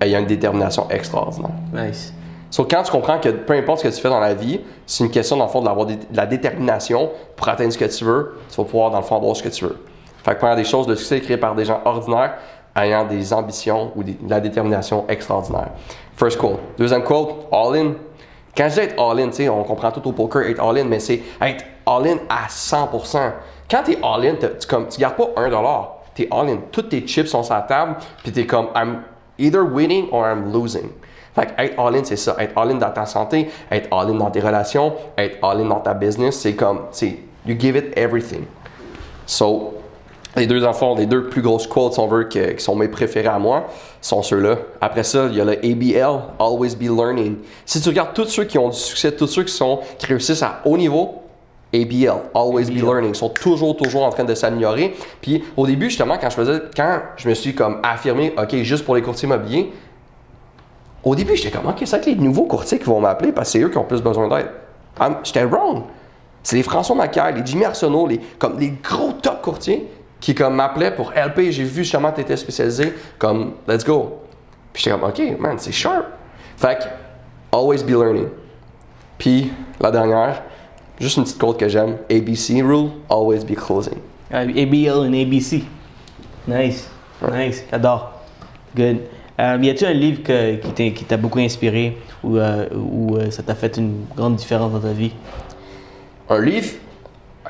ayant 0.00 0.20
une 0.20 0.26
détermination 0.26 0.88
extraordinaire. 0.90 1.50
Nice. 1.72 2.12
So, 2.50 2.64
quand 2.64 2.82
tu 2.84 2.92
comprends 2.92 3.18
que 3.18 3.28
peu 3.30 3.54
importe 3.54 3.80
ce 3.80 3.88
que 3.88 3.94
tu 3.94 4.00
fais 4.00 4.08
dans 4.08 4.20
la 4.20 4.34
vie, 4.34 4.60
c'est 4.86 5.04
une 5.04 5.10
question, 5.10 5.36
dans 5.36 5.46
le 5.46 5.50
fond, 5.50 5.62
d'avoir 5.62 5.86
de 5.86 5.94
la 6.12 6.26
détermination 6.26 7.10
pour 7.34 7.48
atteindre 7.48 7.72
ce 7.72 7.78
que 7.78 7.84
tu 7.84 8.04
veux, 8.04 8.38
tu 8.48 8.56
vas 8.56 8.64
pouvoir, 8.64 8.90
dans 8.90 8.98
le 8.98 9.04
fond, 9.04 9.16
avoir 9.16 9.34
ce 9.36 9.42
que 9.42 9.48
tu 9.48 9.64
veux. 9.64 9.78
Fait 10.24 10.36
que 10.38 10.56
des 10.56 10.64
choses, 10.64 10.88
le 10.88 10.96
succès 10.96 11.18
est 11.18 11.20
créé 11.20 11.36
par 11.36 11.54
des 11.54 11.64
gens 11.64 11.80
ordinaires 11.84 12.34
ayant 12.76 13.04
des 13.04 13.32
ambitions 13.32 13.92
ou 13.96 14.02
des- 14.02 14.14
de 14.14 14.28
la 14.30 14.40
détermination 14.40 15.04
extraordinaire. 15.08 15.68
First 16.16 16.38
quote. 16.38 16.58
Deuxième 16.78 17.02
quote, 17.02 17.46
all 17.52 17.76
in. 17.76 17.92
Quand 18.56 18.68
je 18.70 18.74
dis 18.74 18.80
être 18.80 18.98
all-in, 18.98 19.28
tu 19.28 19.34
sais, 19.36 19.48
on 19.50 19.62
comprend 19.64 19.90
tout 19.92 20.06
au 20.08 20.12
poker, 20.12 20.48
être 20.48 20.62
all-in, 20.62 20.84
mais 20.84 20.98
c'est 20.98 21.20
être 21.42 21.64
all-in 21.84 22.16
à 22.28 22.48
100%. 22.48 23.32
Quand 23.70 23.82
tu 23.84 23.92
es 23.92 23.96
tu, 23.96 24.66
comme, 24.66 24.88
tu 24.88 24.98
gardes 24.98 25.16
pas 25.16 25.28
un 25.36 25.50
dollar, 25.50 25.96
tu 26.14 26.22
es 26.22 26.28
all-in. 26.30 26.58
Toutes 26.72 26.88
tes 26.88 27.06
chips 27.06 27.28
sont 27.28 27.42
sur 27.42 27.54
la 27.54 27.60
table, 27.62 27.96
puis 28.22 28.32
tu 28.32 28.40
es 28.40 28.46
comme, 28.46 28.68
I'm 28.74 29.02
either 29.38 29.64
winning 29.64 30.08
or 30.10 30.26
I'm 30.26 30.52
losing. 30.52 30.90
Fait 31.34 31.52
être 31.58 31.78
all-in, 31.78 32.02
c'est 32.04 32.16
ça. 32.16 32.34
Être 32.38 32.56
all-in 32.56 32.76
dans 32.76 32.90
ta 32.90 33.04
santé, 33.04 33.48
être 33.70 33.88
all-in 33.92 34.14
dans 34.14 34.30
tes 34.30 34.40
relations, 34.40 34.94
être 35.18 35.36
all-in 35.42 35.66
dans 35.66 35.80
ta 35.80 35.92
business, 35.92 36.36
c'est 36.40 36.54
comme, 36.54 36.80
c'est, 36.92 37.18
you 37.44 37.54
give 37.58 37.76
it 37.76 37.96
everything. 37.96 38.44
So, 39.26 39.74
les 40.34 40.46
deux 40.46 40.64
enfants, 40.64 40.94
les 40.94 41.06
deux 41.06 41.28
plus 41.28 41.42
grosses 41.42 41.66
quotes, 41.66 41.98
on 41.98 42.06
veut, 42.06 42.24
qui 42.24 42.40
sont 42.58 42.76
mes 42.76 42.88
préférés 42.88 43.28
à 43.28 43.38
moi, 43.38 43.66
sont 44.00 44.22
ceux-là. 44.22 44.56
Après 44.80 45.02
ça, 45.02 45.26
il 45.30 45.36
y 45.36 45.40
a 45.40 45.44
le 45.44 45.52
ABL, 45.52 46.20
Always 46.38 46.76
Be 46.76 46.82
Learning. 46.82 47.36
Si 47.64 47.80
tu 47.80 47.88
regardes 47.88 48.14
tous 48.14 48.26
ceux 48.26 48.44
qui 48.44 48.58
ont 48.58 48.68
du 48.68 48.76
succès, 48.76 49.12
tous 49.12 49.26
ceux 49.26 49.44
qui, 49.44 49.52
sont, 49.52 49.80
qui 49.98 50.06
réussissent 50.06 50.42
à 50.42 50.60
haut 50.64 50.76
niveau, 50.76 51.22
ABL, 51.74 52.30
Always 52.34 52.70
Be 52.70 52.82
Learning, 52.82 53.14
sont 53.14 53.28
toujours, 53.28 53.76
toujours 53.76 54.04
en 54.04 54.10
train 54.10 54.24
de 54.24 54.34
s'améliorer. 54.34 54.94
Puis 55.20 55.44
au 55.56 55.66
début, 55.66 55.86
justement, 55.86 56.16
quand 56.18 56.30
je 56.30 56.36
faisais, 56.36 56.60
quand 56.76 57.00
je 57.16 57.28
me 57.28 57.34
suis 57.34 57.54
comme 57.54 57.80
affirmé, 57.82 58.34
OK, 58.38 58.54
juste 58.56 58.84
pour 58.84 58.94
les 58.94 59.02
courtiers 59.02 59.26
immobiliers, 59.26 59.72
au 61.04 61.14
début, 61.14 61.36
j'étais 61.36 61.56
comme, 61.56 61.68
OK, 61.68 61.82
c'est 61.84 62.00
que 62.00 62.10
les 62.10 62.16
nouveaux 62.16 62.46
courtiers 62.46 62.78
qui 62.78 62.84
vont 62.84 63.00
m'appeler 63.00 63.32
parce 63.32 63.48
que 63.48 63.58
c'est 63.58 63.64
eux 63.64 63.68
qui 63.68 63.78
ont 63.78 63.84
plus 63.84 64.02
besoin 64.02 64.28
d'aide. 64.28 64.50
J'étais 65.22 65.44
wrong. 65.44 65.84
C'est 66.42 66.56
les 66.56 66.62
François 66.62 66.96
Macaire, 66.96 67.32
les 67.32 67.44
Jimmy 67.44 67.64
Arsenault, 67.64 68.06
les, 68.06 68.20
comme 68.38 68.58
les 68.58 68.70
gros 68.82 69.12
top 69.12 69.42
courtiers 69.42 69.88
qui 70.20 70.34
comme 70.34 70.54
m'appelaient 70.54 70.94
pour 70.94 71.12
LP. 71.12 71.50
J'ai 71.50 71.64
vu 71.64 71.82
justement 71.84 72.10
que 72.10 72.16
tu 72.16 72.22
étais 72.22 72.36
spécialisé, 72.36 72.94
comme, 73.18 73.54
let's 73.68 73.84
go. 73.84 74.20
Puis 74.72 74.82
j'étais 74.82 74.98
comme, 74.98 75.08
OK, 75.08 75.20
man, 75.38 75.56
c'est 75.58 75.72
sharp. 75.72 76.06
Fait 76.56 76.78
que, 76.78 76.84
always 77.56 77.84
be 77.84 77.90
learning. 77.90 78.28
Puis, 79.18 79.52
la 79.80 79.90
dernière, 79.90 80.42
juste 81.00 81.16
une 81.18 81.24
petite 81.24 81.38
quote 81.38 81.58
que 81.58 81.68
j'aime 81.68 81.96
ABC 82.10 82.62
rule, 82.62 82.90
always 83.08 83.44
be 83.44 83.54
closing. 83.54 83.98
Uh, 84.32 84.36
ABL 84.56 85.06
and 85.06 85.12
ABC. 85.14 85.64
Nice. 86.48 86.88
Nice. 87.32 87.64
J'adore. 87.70 88.12
Good. 88.76 88.98
Euh, 89.38 89.58
y 89.62 89.68
a-t-il 89.70 89.86
un 89.86 89.92
livre 89.92 90.22
que- 90.22 90.56
qui 90.90 91.04
t'a- 91.04 91.16
beaucoup 91.18 91.38
inspiré 91.40 91.96
ou, 92.24 92.36
euh, 92.38 92.66
ou 92.74 93.16
euh, 93.16 93.30
ça 93.30 93.42
t'a 93.42 93.54
fait 93.54 93.76
une 93.76 94.04
grande 94.16 94.36
différence 94.36 94.72
dans 94.72 94.80
ta 94.80 94.92
vie? 94.92 95.12
Un 96.30 96.40
livre 96.40 96.70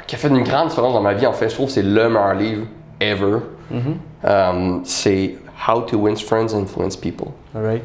qui 0.06 0.14
a 0.16 0.18
fait 0.18 0.28
une 0.28 0.42
grande 0.42 0.68
différence 0.68 0.92
dans 0.92 1.00
ma 1.00 1.14
vie, 1.14 1.26
en 1.26 1.32
fait, 1.32 1.48
je 1.48 1.54
trouve 1.54 1.66
que 1.66 1.72
c'est 1.72 1.82
le 1.82 2.08
meilleur 2.08 2.34
livre 2.34 2.66
ever. 3.00 3.38
Um, 4.24 4.80
c'est 4.84 5.36
How 5.68 5.82
to 5.82 5.96
Win 5.98 6.16
Friends 6.16 6.52
and 6.54 6.62
Influence 6.62 6.96
People. 6.96 7.28
Alright. 7.54 7.82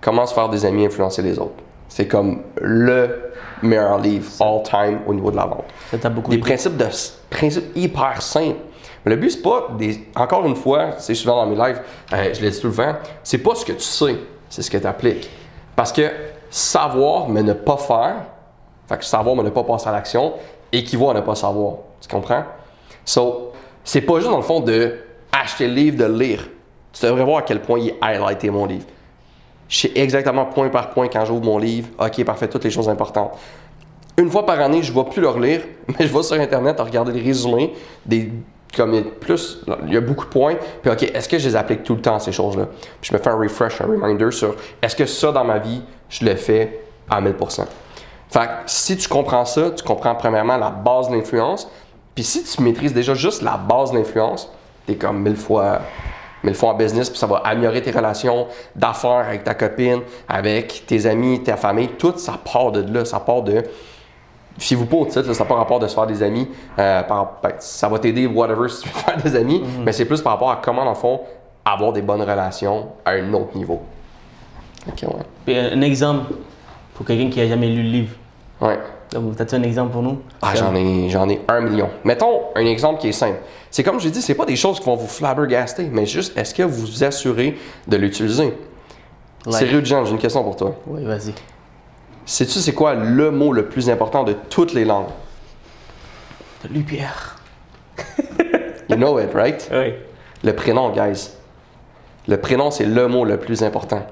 Comment 0.00 0.26
se 0.26 0.34
faire 0.34 0.48
des 0.48 0.64
amis 0.64 0.82
et 0.82 0.86
influencer 0.86 1.22
les 1.22 1.38
autres. 1.38 1.62
C'est 1.88 2.06
comme 2.06 2.42
le 2.60 3.32
meilleur 3.62 3.98
livre 3.98 4.30
all 4.40 4.62
time 4.62 5.00
au 5.06 5.14
niveau 5.14 5.30
de 5.30 5.36
la 5.36 5.46
vente. 5.46 5.64
Ça 5.90 5.98
t'a 5.98 6.08
beaucoup 6.08 6.30
Des 6.30 6.38
principes, 6.38 6.76
de, 6.76 6.86
principes 7.30 7.76
hyper 7.76 8.20
simples. 8.20 8.60
Mais 9.04 9.10
le 9.14 9.16
but, 9.16 9.30
c'est 9.30 9.42
pas 9.42 9.68
des. 9.78 10.08
Encore 10.16 10.44
une 10.46 10.56
fois, 10.56 10.92
c'est 10.98 11.14
souvent 11.14 11.36
dans 11.36 11.46
mes 11.46 11.56
lives, 11.56 11.80
euh, 12.12 12.34
je 12.34 12.40
l'ai 12.42 12.50
dit 12.50 12.60
tout 12.60 12.68
le 12.68 12.74
temps, 12.74 12.96
c'est 13.22 13.38
pas 13.38 13.54
ce 13.54 13.64
que 13.64 13.72
tu 13.72 13.80
sais, 13.80 14.16
c'est 14.48 14.62
ce 14.62 14.70
que 14.70 14.78
tu 14.78 14.86
appliques. 14.86 15.30
Parce 15.76 15.92
que 15.92 16.10
savoir, 16.50 17.28
mais 17.28 17.42
ne 17.42 17.52
pas 17.52 17.76
faire, 17.76 18.16
fait 18.88 18.98
que 18.98 19.04
savoir, 19.04 19.36
mais 19.36 19.42
ne 19.42 19.50
pas 19.50 19.62
passer 19.62 19.88
à 19.88 19.92
l'action, 19.92 20.34
équivaut 20.72 21.10
à 21.10 21.14
ne 21.14 21.20
pas 21.20 21.34
savoir. 21.34 21.74
Tu 22.00 22.08
comprends? 22.08 22.44
So, 23.04 23.52
c'est 23.84 24.00
pas 24.00 24.16
juste 24.16 24.30
dans 24.30 24.38
le 24.38 24.42
fond 24.42 24.60
de 24.60 24.96
acheter 25.32 25.68
le 25.68 25.74
livre, 25.74 25.98
de 25.98 26.04
le 26.04 26.18
lire. 26.18 26.48
Tu 26.92 27.04
devrais 27.04 27.24
voir 27.24 27.38
à 27.38 27.42
quel 27.42 27.60
point 27.60 27.78
il 27.78 27.88
est 27.88 27.98
highlighté 28.00 28.50
mon 28.50 28.66
livre. 28.66 28.86
Je 29.68 29.78
sais 29.78 29.92
exactement 29.94 30.46
point 30.46 30.68
par 30.68 30.90
point 30.90 31.08
quand 31.08 31.24
j'ouvre 31.24 31.44
mon 31.44 31.58
livre. 31.58 31.88
OK, 31.98 32.24
parfait, 32.24 32.48
toutes 32.48 32.64
les 32.64 32.70
choses 32.70 32.88
importantes. 32.88 33.32
Une 34.16 34.30
fois 34.30 34.46
par 34.46 34.60
année, 34.60 34.82
je 34.82 34.92
ne 34.92 34.96
vais 34.96 35.10
plus 35.10 35.20
le 35.20 35.28
relire, 35.28 35.62
mais 35.88 36.06
je 36.06 36.14
vais 36.14 36.22
sur 36.22 36.38
Internet 36.40 36.80
à 36.80 36.84
regarder 36.84 37.12
les 37.12 37.22
résumés, 37.22 37.74
des, 38.04 38.32
comme 38.74 38.94
il 38.94 38.96
y 38.96 39.00
a 39.00 39.02
plus, 39.02 39.60
il 39.86 39.92
y 39.92 39.96
a 39.96 40.00
beaucoup 40.00 40.24
de 40.24 40.30
points. 40.30 40.56
Puis, 40.82 40.90
OK, 40.90 41.02
est-ce 41.02 41.28
que 41.28 41.38
je 41.38 41.48
les 41.48 41.56
applique 41.56 41.82
tout 41.82 41.94
le 41.94 42.00
temps, 42.00 42.18
ces 42.18 42.32
choses-là? 42.32 42.66
Puis, 43.00 43.10
je 43.10 43.16
me 43.16 43.18
fais 43.18 43.30
un 43.30 43.36
refresh, 43.36 43.80
un 43.80 43.86
reminder 43.86 44.30
sur 44.30 44.54
est-ce 44.80 44.96
que 44.96 45.06
ça, 45.06 45.32
dans 45.32 45.44
ma 45.44 45.58
vie, 45.58 45.82
je 46.08 46.24
le 46.24 46.34
fais 46.36 46.80
à 47.10 47.20
1000% 47.20 47.64
Fait 48.28 48.40
que 48.40 48.46
si 48.66 48.96
tu 48.96 49.08
comprends 49.08 49.44
ça, 49.44 49.70
tu 49.70 49.84
comprends 49.84 50.14
premièrement 50.14 50.56
la 50.56 50.70
base 50.70 51.08
de 51.08 51.16
l'influence. 51.16 51.68
Puis, 52.14 52.24
si 52.24 52.42
tu 52.44 52.62
maîtrises 52.62 52.94
déjà 52.94 53.14
juste 53.14 53.42
la 53.42 53.56
base 53.56 53.92
de 53.92 53.98
l'influence, 53.98 54.50
tu 54.86 54.92
es 54.92 54.96
comme 54.96 55.22
mille 55.22 55.36
fois 55.36 55.80
mais 56.46 56.52
le 56.52 56.56
font 56.56 56.68
en 56.70 56.74
business, 56.74 57.10
puis 57.10 57.18
ça 57.18 57.26
va 57.26 57.38
améliorer 57.44 57.82
tes 57.82 57.90
relations 57.90 58.46
d'affaires 58.76 59.26
avec 59.28 59.42
ta 59.42 59.54
copine, 59.54 60.00
avec 60.28 60.84
tes 60.86 61.04
amis, 61.06 61.42
ta 61.42 61.56
famille, 61.56 61.88
tout 61.98 62.14
ça 62.16 62.34
part 62.52 62.70
de 62.70 62.80
là, 62.94 63.04
ça 63.04 63.18
part 63.18 63.42
de... 63.42 63.64
Fiez-vous 64.58 64.86
pas 64.86 64.96
au 64.98 65.04
titre, 65.06 65.26
là, 65.26 65.34
ça 65.34 65.42
n'a 65.42 65.48
pas 65.48 65.56
rapport 65.56 65.80
de 65.80 65.88
se 65.88 65.94
faire 65.94 66.06
des 66.06 66.22
amis, 66.22 66.48
euh, 66.78 67.02
par- 67.02 67.32
ben, 67.42 67.52
ça 67.58 67.88
va 67.88 67.98
t'aider, 67.98 68.26
whatever, 68.28 68.68
si 68.70 68.82
tu 68.84 68.88
veux 68.88 68.94
faire 68.94 69.16
des 69.20 69.34
amis, 69.34 69.60
mais 69.84 69.90
c'est 69.90 70.04
plus 70.04 70.22
par 70.22 70.34
rapport 70.34 70.50
à 70.52 70.60
comment, 70.62 70.84
dans 70.84 70.90
le 70.92 70.96
fond, 70.96 71.20
avoir 71.64 71.92
des 71.92 72.00
bonnes 72.02 72.22
relations 72.22 72.86
à 73.04 73.10
un 73.10 73.32
autre 73.34 73.56
niveau. 73.56 73.82
Ok, 74.88 75.02
ouais. 75.02 75.22
Puis, 75.44 75.58
un 75.58 75.72
un 75.72 75.82
exemple 75.82 76.32
pour 76.94 77.04
quelqu'un 77.04 77.28
qui 77.28 77.40
a 77.40 77.48
jamais 77.48 77.66
lu 77.66 77.82
le 77.82 77.88
livre. 77.90 78.14
Ouais. 78.60 78.78
T'as-tu 79.36 79.54
un 79.54 79.62
exemple 79.62 79.92
pour 79.92 80.02
nous? 80.02 80.20
Ah, 80.42 80.54
j'en 80.54 80.74
ai, 80.74 81.08
j'en 81.08 81.28
ai 81.28 81.40
un 81.48 81.60
million. 81.60 81.88
Mettons 82.04 82.42
un 82.54 82.64
exemple 82.64 83.00
qui 83.00 83.08
est 83.08 83.12
simple. 83.12 83.38
C'est 83.70 83.82
comme 83.82 84.00
j'ai 84.00 84.10
dit, 84.10 84.22
c'est 84.22 84.34
pas 84.34 84.46
des 84.46 84.56
choses 84.56 84.80
qui 84.80 84.86
vont 84.86 84.96
vous 84.96 85.06
flabbergaster, 85.06 85.88
mais 85.92 86.06
juste 86.06 86.36
est-ce 86.36 86.54
que 86.54 86.62
vous 86.62 86.86
vous 86.86 87.04
assurez 87.04 87.56
de 87.86 87.96
l'utiliser? 87.96 88.54
Like. 89.44 89.54
Sérieux, 89.54 89.84
Jean, 89.84 90.04
j'ai 90.04 90.12
une 90.12 90.18
question 90.18 90.42
pour 90.42 90.56
toi. 90.56 90.74
Oui, 90.86 91.04
vas-y. 91.04 91.34
Sais-tu 92.24 92.58
c'est 92.58 92.72
quoi 92.72 92.94
le 92.94 93.30
mot 93.30 93.52
le 93.52 93.68
plus 93.68 93.88
important 93.88 94.24
de 94.24 94.32
toutes 94.32 94.72
les 94.74 94.84
langues? 94.84 95.10
Lu 96.70 96.82
Pierre? 96.82 97.36
You 98.88 98.96
know 98.96 99.18
it, 99.18 99.34
right? 99.34 99.68
Oui. 99.72 99.94
Le 100.44 100.54
prénom, 100.54 100.90
guys. 100.90 101.30
Le 102.28 102.40
prénom, 102.40 102.70
c'est 102.70 102.86
le 102.86 103.08
mot 103.08 103.24
le 103.24 103.36
plus 103.36 103.62
important. 103.64 104.06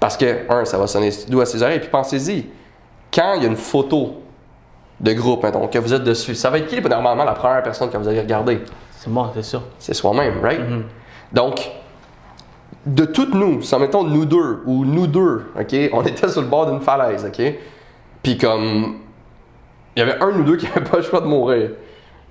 Parce 0.00 0.16
que, 0.16 0.50
un, 0.52 0.64
ça 0.64 0.78
va 0.78 0.86
sonner 0.86 1.10
doux 1.28 1.40
à 1.40 1.46
ses 1.46 1.62
oreilles, 1.62 1.78
puis 1.78 1.88
pensez-y, 1.88 2.46
quand 3.16 3.34
il 3.34 3.42
y 3.42 3.46
a 3.46 3.48
une 3.48 3.56
photo 3.56 4.20
de 5.00 5.12
groupe, 5.14 5.46
que 5.70 5.78
vous 5.78 5.94
êtes 5.94 6.04
dessus, 6.04 6.34
ça 6.34 6.50
va 6.50 6.58
être 6.58 6.66
qui, 6.66 6.80
normalement, 6.80 7.24
la 7.24 7.32
première 7.32 7.62
personne 7.62 7.90
que 7.90 7.96
vous 7.96 8.08
allez 8.08 8.20
regarder? 8.20 8.60
C'est 8.98 9.10
moi, 9.10 9.32
c'est 9.34 9.42
sûr. 9.42 9.62
C'est 9.78 9.94
soi-même, 9.94 10.40
right? 10.42 10.60
Donc, 11.32 11.70
de 12.84 13.04
toutes 13.04 13.34
nous, 13.34 13.62
ça 13.62 13.78
mettons 13.78 14.04
nous 14.04 14.24
deux 14.24 14.62
ou 14.66 14.84
nous 14.84 15.06
deux, 15.06 15.46
OK? 15.58 15.74
On 15.92 16.02
était 16.06 16.28
sur 16.28 16.42
le 16.42 16.48
bord 16.48 16.70
d'une 16.70 16.80
falaise, 16.80 17.24
OK? 17.24 17.54
Puis 18.22 18.38
comme, 18.38 18.98
il 19.96 20.00
y 20.00 20.02
avait 20.02 20.20
un 20.20 20.30
nous 20.30 20.44
deux 20.44 20.56
qui 20.56 20.66
n'avait 20.66 20.88
pas 20.88 20.98
le 20.98 21.02
choix 21.02 21.20
de 21.20 21.26
mourir. 21.26 21.70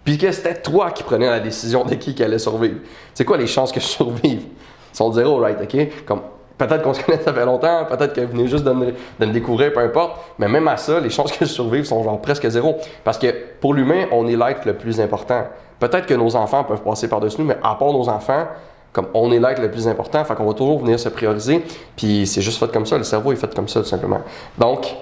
Puis 0.04 0.17
que 0.17 0.32
c'était 0.32 0.62
toi 0.62 0.91
qui 0.91 1.04
prenais 1.04 1.30
la 1.30 1.39
décision 1.39 1.84
de 1.84 1.95
qui 1.95 2.13
qui 2.13 2.24
allait 2.24 2.39
survivre. 2.39 2.80
C'est 3.13 3.26
quoi 3.26 3.38
les 3.38 3.48
chances 3.48 3.71
que 3.71 3.80
je 3.80 3.86
survive? 3.86 4.43
Ils 4.43 4.98
sont 4.98 5.12
zéro, 5.12 5.39
right? 5.39 5.58
OK? 5.62 6.06
Comme, 6.06 6.21
peut-être 6.58 6.82
qu'on 6.82 6.94
se 6.94 7.04
connaît 7.06 7.22
ça 7.22 7.34
fait 7.34 7.46
longtemps, 7.46 7.86
peut-être 7.86 8.13
que 8.13 8.22
vous 8.22 8.32
venez 8.32 8.48
juste 8.48 8.63
de 8.63 8.72
me, 8.72 9.26
découvrir, 9.32 9.74
peu 9.74 9.80
importe. 9.80 10.20
Mais 10.39 10.48
même 10.48 10.68
à 10.68 10.78
ça, 10.78 11.00
les 11.00 11.10
chances 11.10 11.32
que 11.32 11.46
je 11.46 11.52
survive 11.52 11.86
sont 11.86 12.04
genre 12.04 12.22
presque 12.22 12.48
zéro. 12.50 12.78
Parce 13.04 13.18
que 13.18 13.34
pour 13.60 13.74
l'humain, 13.74 14.06
on 14.12 14.28
est 14.28 14.36
l'être 14.36 14.65
le 14.65 14.76
plus 14.76 15.00
important. 15.00 15.46
Peut-être 15.80 16.06
que 16.06 16.13
nos 16.13 16.36
enfants 16.36 16.63
peuvent 16.63 16.82
passer 16.82 17.08
par-dessus 17.08 17.39
nous, 17.39 17.48
mais 17.48 17.58
à 17.62 17.76
part 17.76 17.91
nos 17.91 18.08
enfants, 18.08 18.46
comme 18.94 19.08
on 19.13 19.32
est 19.32 19.39
l'être 19.39 19.62
le 19.62 19.70
plus 19.70 19.88
important, 19.88 20.24
fait 20.24 20.36
qu'on 20.36 20.46
va 20.46 20.54
toujours 20.54 20.80
venir 20.80 20.98
se 21.00 21.10
prioriser. 21.10 21.63
Puis 21.98 22.26
c'est 22.26 22.41
juste 22.41 22.60
fait 22.60 22.72
comme 22.72 22.86
ça, 22.86 22.98
le 22.98 23.04
cerveau 23.04 23.34
est 23.34 23.36
fait 23.36 23.54
comme 23.54 23.68
ça, 23.68 23.82
tout 23.82 23.88
simplement. 23.88 24.22
Donc, 24.58 24.96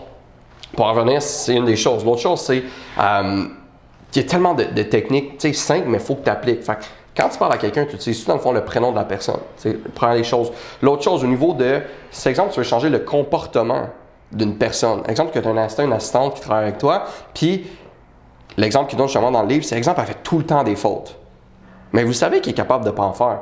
pour 0.75 0.85
en 0.85 0.93
revenir, 0.93 1.21
c'est 1.21 1.55
une 1.55 1.65
des 1.65 1.75
choses. 1.75 2.03
L'autre 2.03 2.21
chose, 2.21 2.41
c'est 2.41 2.63
euh, 2.99 3.43
qu'il 4.11 4.23
y 4.23 4.25
a 4.25 4.27
tellement 4.27 4.55
de, 4.55 4.63
techniques, 4.83 5.37
tu 5.37 5.49
sais, 5.49 5.53
simples, 5.53 5.87
mais 5.87 5.99
il 5.99 6.03
faut 6.03 6.15
que 6.15 6.23
tu 6.23 6.29
appliques. 6.29 6.61
Quand 7.15 7.29
tu 7.29 7.37
parles 7.37 7.53
à 7.53 7.57
quelqu'un, 7.57 7.85
tu 7.85 7.95
utilises 7.95 8.25
dans 8.25 8.33
le 8.33 8.39
fond 8.39 8.51
le 8.51 8.63
prénom 8.63 8.91
de 8.91 8.95
la 8.95 9.03
personne? 9.03 9.39
Sais, 9.57 9.77
prends 9.93 10.13
les 10.13 10.23
choses. 10.23 10.51
L'autre 10.81 11.03
chose, 11.03 11.23
au 11.23 11.27
niveau 11.27 11.53
de, 11.53 11.81
c'est 12.09 12.29
exemple, 12.29 12.51
tu 12.51 12.59
veux 12.59 12.65
changer 12.65 12.89
le 12.89 12.99
comportement 12.99 13.87
d'une 14.31 14.57
personne. 14.57 15.03
Exemple, 15.07 15.31
que 15.31 15.39
tu 15.39 15.47
as 15.47 15.51
un 15.51 15.57
assistant, 15.57 15.83
une 15.83 15.93
assistante 15.93 16.35
qui 16.35 16.41
travaille 16.41 16.63
avec 16.63 16.79
toi, 16.79 17.03
puis 17.33 17.67
l'exemple 18.57 18.89
qu'il 18.89 18.97
donne 18.97 19.07
justement 19.07 19.31
dans 19.31 19.43
le 19.43 19.47
livre, 19.47 19.63
c'est 19.63 19.77
exemple, 19.77 19.99
elle 20.01 20.07
fait 20.07 20.23
tout 20.23 20.39
le 20.39 20.45
temps 20.45 20.63
des 20.63 20.75
fautes. 20.75 21.15
Mais 21.91 22.03
vous 22.03 22.13
savez 22.13 22.41
qu'il 22.41 22.53
est 22.53 22.55
capable 22.55 22.85
de 22.85 22.91
pas 22.91 23.03
en 23.03 23.13
faire. 23.13 23.39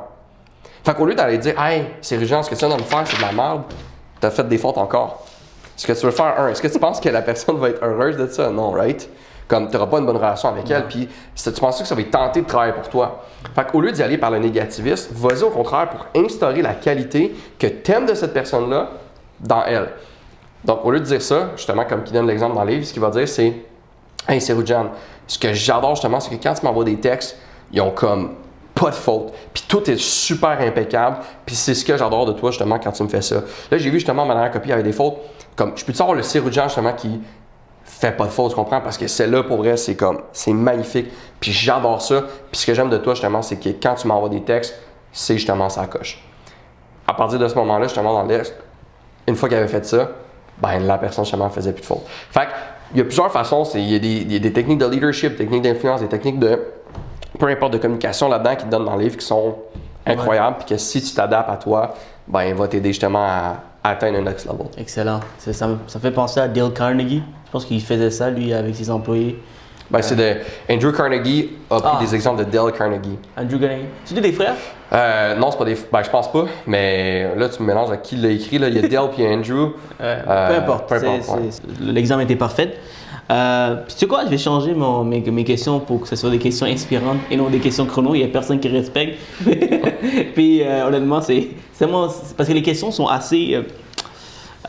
Fait 0.83 0.93
qu'au 0.93 1.05
lieu 1.05 1.15
d'aller 1.15 1.37
dire, 1.37 1.59
hey, 1.61 1.85
c'est 2.01 2.15
urgent, 2.15 2.43
ce 2.43 2.49
que 2.49 2.55
tu 2.55 2.65
viens 2.65 2.75
de 2.75 2.81
me 2.81 2.85
faire, 2.85 3.03
c'est 3.05 3.17
de 3.17 3.21
la 3.21 3.31
merde, 3.31 3.61
tu 4.19 4.27
as 4.27 4.31
fait 4.31 4.47
des 4.47 4.57
fautes 4.57 4.77
encore. 4.77 5.23
Ce 5.77 5.87
que 5.87 5.93
tu 5.93 6.05
veux 6.05 6.11
faire, 6.11 6.37
un, 6.37 6.49
est-ce 6.49 6.61
que 6.61 6.67
tu 6.67 6.79
penses 6.79 6.99
que 6.99 7.09
la 7.09 7.21
personne 7.21 7.57
va 7.57 7.69
être 7.69 7.83
heureuse 7.83 8.17
de 8.17 8.27
ça? 8.27 8.49
Non, 8.49 8.71
right? 8.71 9.09
Comme 9.51 9.67
tu 9.67 9.73
n'auras 9.73 9.87
pas 9.87 9.99
une 9.99 10.05
bonne 10.05 10.15
relation 10.15 10.47
avec 10.47 10.71
elle, 10.71 10.87
puis 10.87 11.09
si 11.35 11.51
tu 11.51 11.59
penses 11.59 11.77
que 11.77 11.85
ça 11.85 11.93
va 11.93 11.99
être 11.99 12.11
tenté 12.11 12.41
de 12.41 12.47
travailler 12.47 12.71
pour 12.71 12.87
toi? 12.87 13.25
Fait 13.53 13.69
qu'au 13.69 13.81
lieu 13.81 13.91
d'y 13.91 14.01
aller 14.01 14.17
par 14.17 14.31
le 14.31 14.39
négativisme, 14.39 15.13
vas-y 15.13 15.43
au 15.43 15.49
contraire 15.49 15.89
pour 15.89 16.05
instaurer 16.15 16.61
la 16.61 16.73
qualité 16.73 17.35
que 17.59 17.67
tu 17.67 17.91
aimes 17.91 18.05
de 18.05 18.13
cette 18.13 18.31
personne-là 18.31 18.91
dans 19.41 19.65
elle. 19.65 19.89
Donc, 20.63 20.85
au 20.85 20.91
lieu 20.91 21.01
de 21.01 21.05
dire 21.05 21.21
ça, 21.21 21.49
justement, 21.57 21.83
comme 21.83 22.03
qui 22.03 22.13
donne 22.13 22.27
l'exemple 22.27 22.55
dans 22.55 22.63
le 22.63 22.71
livre, 22.71 22.85
ce 22.85 22.93
qu'il 22.93 23.01
va 23.01 23.09
dire, 23.09 23.27
c'est 23.27 23.53
Hey, 24.25 24.39
c'est. 24.39 24.55
Ce 25.27 25.37
que 25.37 25.53
j'adore 25.53 25.95
justement, 25.95 26.21
c'est 26.21 26.33
que 26.33 26.41
quand 26.41 26.53
tu 26.53 26.65
m'envoies 26.65 26.85
des 26.85 27.01
textes, 27.01 27.37
ils 27.73 27.81
ont 27.81 27.91
comme 27.91 28.35
pas 28.73 28.91
de 28.91 28.95
faute. 28.95 29.33
Puis 29.53 29.65
tout 29.67 29.89
est 29.91 29.99
super 29.99 30.61
impeccable. 30.61 31.17
Puis 31.45 31.55
c'est 31.55 31.73
ce 31.73 31.83
que 31.83 31.97
j'adore 31.97 32.25
de 32.25 32.31
toi, 32.31 32.51
justement, 32.51 32.79
quand 32.79 32.93
tu 32.93 33.03
me 33.03 33.09
fais 33.09 33.21
ça. 33.21 33.41
Là, 33.69 33.77
j'ai 33.77 33.89
vu 33.89 33.97
justement 33.97 34.25
ma 34.25 34.33
dernière 34.33 34.51
copie 34.51 34.71
avec 34.71 34.85
des 34.85 34.93
fautes. 34.93 35.17
Comme, 35.57 35.73
je 35.75 35.83
peux 35.83 35.91
te 35.91 35.97
savoir 35.97 36.15
le 36.15 36.23
chirurgien, 36.23 36.63
justement, 36.63 36.93
qui 36.93 37.19
fait 38.01 38.11
pas 38.11 38.25
de 38.25 38.31
faute, 38.31 38.49
tu 38.49 38.55
comprends? 38.55 38.81
Parce 38.81 38.97
que 38.97 39.05
celle-là, 39.05 39.43
pour 39.43 39.57
vrai, 39.57 39.77
c'est 39.77 39.95
comme, 39.95 40.21
c'est 40.33 40.53
magnifique. 40.53 41.07
Puis 41.39 41.51
j'adore 41.51 42.01
ça. 42.01 42.23
Puis 42.51 42.61
ce 42.61 42.65
que 42.65 42.73
j'aime 42.73 42.89
de 42.89 42.97
toi, 42.97 43.13
justement, 43.13 43.43
c'est 43.43 43.57
que 43.57 43.69
quand 43.69 43.93
tu 43.93 44.07
m'envoies 44.07 44.29
des 44.29 44.41
textes, 44.41 44.75
c'est 45.11 45.35
justement 45.35 45.69
ça 45.69 45.85
coche. 45.85 46.23
À 47.07 47.13
partir 47.13 47.37
de 47.37 47.47
ce 47.47 47.53
moment-là, 47.55 47.83
justement, 47.83 48.13
dans 48.13 48.23
l'Est, 48.23 48.55
une 49.27 49.35
fois 49.35 49.47
qu'il 49.47 49.57
avait 49.57 49.67
fait 49.67 49.85
ça, 49.85 50.09
ben 50.59 50.79
la 50.79 50.97
personne, 50.97 51.25
justement, 51.25 51.49
faisait 51.51 51.73
plus 51.73 51.81
de 51.81 51.85
faute. 51.85 52.01
Fait 52.31 52.47
que, 52.47 52.51
il 52.93 52.97
y 52.97 53.01
a 53.01 53.03
plusieurs 53.03 53.31
façons. 53.31 53.63
Il 53.75 53.91
y, 53.91 53.95
a 53.95 53.99
des, 53.99 54.07
il 54.07 54.33
y 54.33 54.35
a 54.35 54.39
des 54.39 54.51
techniques 54.51 54.79
de 54.79 54.87
leadership, 54.87 55.33
des 55.33 55.37
techniques 55.37 55.61
d'influence, 55.61 56.01
des 56.01 56.09
techniques 56.09 56.39
de 56.39 56.59
peu 57.37 57.47
importe 57.47 57.73
de 57.73 57.77
communication 57.77 58.27
là-dedans 58.29 58.55
qui 58.55 58.65
te 58.65 58.69
donnent 58.69 58.85
dans 58.85 58.95
le 58.95 59.03
livre 59.03 59.17
qui 59.17 59.25
sont 59.25 59.55
incroyables. 60.07 60.57
Puis 60.57 60.75
que 60.75 60.77
si 60.77 61.01
tu 61.01 61.13
t'adaptes 61.13 61.49
à 61.49 61.57
toi, 61.57 61.93
ben 62.27 62.43
il 62.43 62.55
va 62.55 62.67
t'aider 62.67 62.89
justement 62.89 63.23
à 63.23 63.55
atteindre 63.83 64.19
un 64.19 64.21
next 64.23 64.45
level. 64.45 64.67
Excellent. 64.77 65.19
Ça, 65.37 65.51
ça 65.53 65.99
fait 65.99 66.11
penser 66.11 66.39
à 66.39 66.47
Dale 66.47 66.71
Carnegie. 66.73 67.23
Je 67.47 67.51
pense 67.51 67.65
qu'il 67.65 67.81
faisait 67.81 68.11
ça, 68.11 68.29
lui, 68.29 68.53
avec 68.53 68.75
ses 68.75 68.89
employés. 68.89 69.41
Ben, 69.89 70.01
c'est 70.01 70.15
de 70.15 70.35
Andrew 70.73 70.93
Carnegie 70.93 71.49
a 71.69 71.81
pris 71.81 71.91
Ah. 71.95 71.99
des 71.99 72.15
exemples 72.15 72.45
de 72.45 72.49
Dale 72.49 72.71
Carnegie. 72.71 73.17
Andrew 73.37 73.59
Carnegie. 73.59 73.87
C'est 74.05 74.21
des 74.21 74.31
frères? 74.31 74.55
Euh, 74.93 75.35
non, 75.35 75.51
c'est 75.51 75.57
pas 75.57 75.65
des. 75.65 75.77
Ben, 75.91 76.01
je 76.01 76.09
pense 76.09 76.31
pas, 76.31 76.45
mais 76.65 77.35
là, 77.35 77.49
tu 77.49 77.61
me 77.61 77.67
mélanges 77.67 77.91
à 77.91 77.97
qui 77.97 78.15
l'a 78.15 78.29
écrit. 78.29 78.57
Là. 78.57 78.69
Il 78.69 78.75
y 78.75 78.79
a 78.79 78.87
Dale 78.87 79.09
puis 79.13 79.27
Andrew. 79.27 79.73
Euh, 79.99 80.21
Euh, 80.27 80.47
peu 80.47 80.55
importe. 80.55 80.91
ouais. 80.91 81.19
L'examen 81.81 82.21
était 82.23 82.37
parfait. 82.37 82.73
Euh, 83.31 83.75
tu 83.87 83.95
sais 83.97 84.07
quoi, 84.07 84.25
je 84.25 84.29
vais 84.29 84.37
changer 84.37 84.73
mon- 84.73 85.05
mes, 85.05 85.21
mes 85.21 85.43
questions 85.45 85.79
pour 85.79 86.01
que 86.01 86.07
ce 86.07 86.15
soit 86.17 86.29
des 86.29 86.37
questions 86.37 86.65
inspirantes 86.65 87.19
et 87.29 87.37
non 87.37 87.49
des 87.49 87.59
questions 87.59 87.85
chrono. 87.85 88.13
Il 88.13 88.17
n'y 88.19 88.25
a 88.25 88.27
personne 88.27 88.59
qui 88.59 88.67
respecte. 88.67 89.17
puis 90.35 90.61
euh, 90.63 90.87
honnêtement, 90.87 91.21
c'est 91.21 91.47
moi- 91.87 92.13
parce 92.35 92.49
que 92.49 92.53
les 92.53 92.61
questions 92.61 92.91
sont 92.91 93.07
assez 93.07 93.51
euh, 93.53 93.61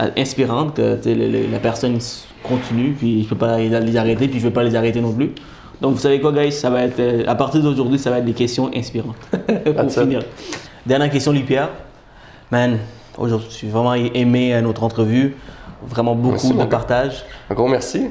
euh, 0.01 0.11
inspirantes 0.17 0.75
que 0.77 0.99
le- 1.05 1.15
le- 1.29 1.47
la 1.51 1.59
personne 1.59 1.99
continue, 2.43 2.93
puis 2.93 3.25
je 3.25 3.29
peux 3.29 3.37
pas 3.37 3.59
les 3.59 3.97
arrêter, 3.97 4.29
puis 4.29 4.39
je 4.39 4.45
vais 4.45 4.53
pas 4.53 4.63
les 4.63 4.75
arrêter 4.77 5.01
non 5.01 5.13
plus. 5.13 5.33
Donc 5.81 5.95
vous 5.95 6.01
savez 6.01 6.21
quoi, 6.21 6.31
guys, 6.33 6.53
ça 6.53 6.71
va 6.71 6.85
être 6.85 7.01
à 7.27 7.35
partir 7.35 7.61
d'aujourd'hui, 7.63 7.99
ça 7.99 8.11
va 8.11 8.19
être 8.19 8.25
des 8.25 8.33
questions 8.33 8.71
inspirantes 8.75 9.17
pour 9.65 9.75
That's 9.75 9.97
it. 9.97 10.03
finir. 10.03 10.23
Dernière 10.87 11.11
question, 11.11 11.33
lui 11.33 11.41
Pierre. 11.43 11.71
Man, 12.51 12.79
aujourd'hui, 13.19 13.49
j'ai 13.61 13.69
vraiment 13.69 13.95
aimé 13.95 14.61
notre 14.63 14.85
entrevue. 14.85 15.35
Vraiment 15.89 16.15
beaucoup 16.15 16.31
Merci, 16.49 16.55
de 16.55 16.65
partage. 16.65 17.25
Un 17.51 17.55
gros 17.55 17.67
merci. 17.67 18.03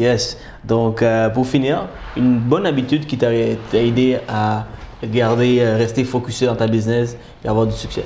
Yes. 0.00 0.38
Donc, 0.64 1.02
euh, 1.02 1.28
pour 1.28 1.46
finir, 1.46 1.86
une 2.16 2.38
bonne 2.38 2.64
habitude 2.64 3.06
qui 3.06 3.18
t'a 3.18 3.30
aidé 3.34 4.18
à 4.26 4.64
garder, 5.04 5.58
euh, 5.60 5.76
rester 5.76 6.04
focusé 6.04 6.46
dans 6.46 6.56
ta 6.56 6.66
business 6.66 7.16
et 7.44 7.48
avoir 7.48 7.66
du 7.66 7.74
succès. 7.74 8.04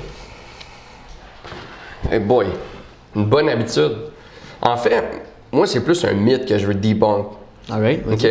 Hey 2.11 2.18
boy, 2.18 2.46
une 3.14 3.26
bonne 3.26 3.48
habitude. 3.48 3.92
En 4.61 4.76
fait, 4.76 5.04
moi, 5.52 5.66
c'est 5.68 5.80
plus 5.85 6.04
un 6.04 6.14
mythe 6.14 6.46
que 6.46 6.59
je 6.59 6.66
veux 6.66 6.74
debunk. 6.74 7.26
Alright? 7.70 8.02
OK? 8.11 8.24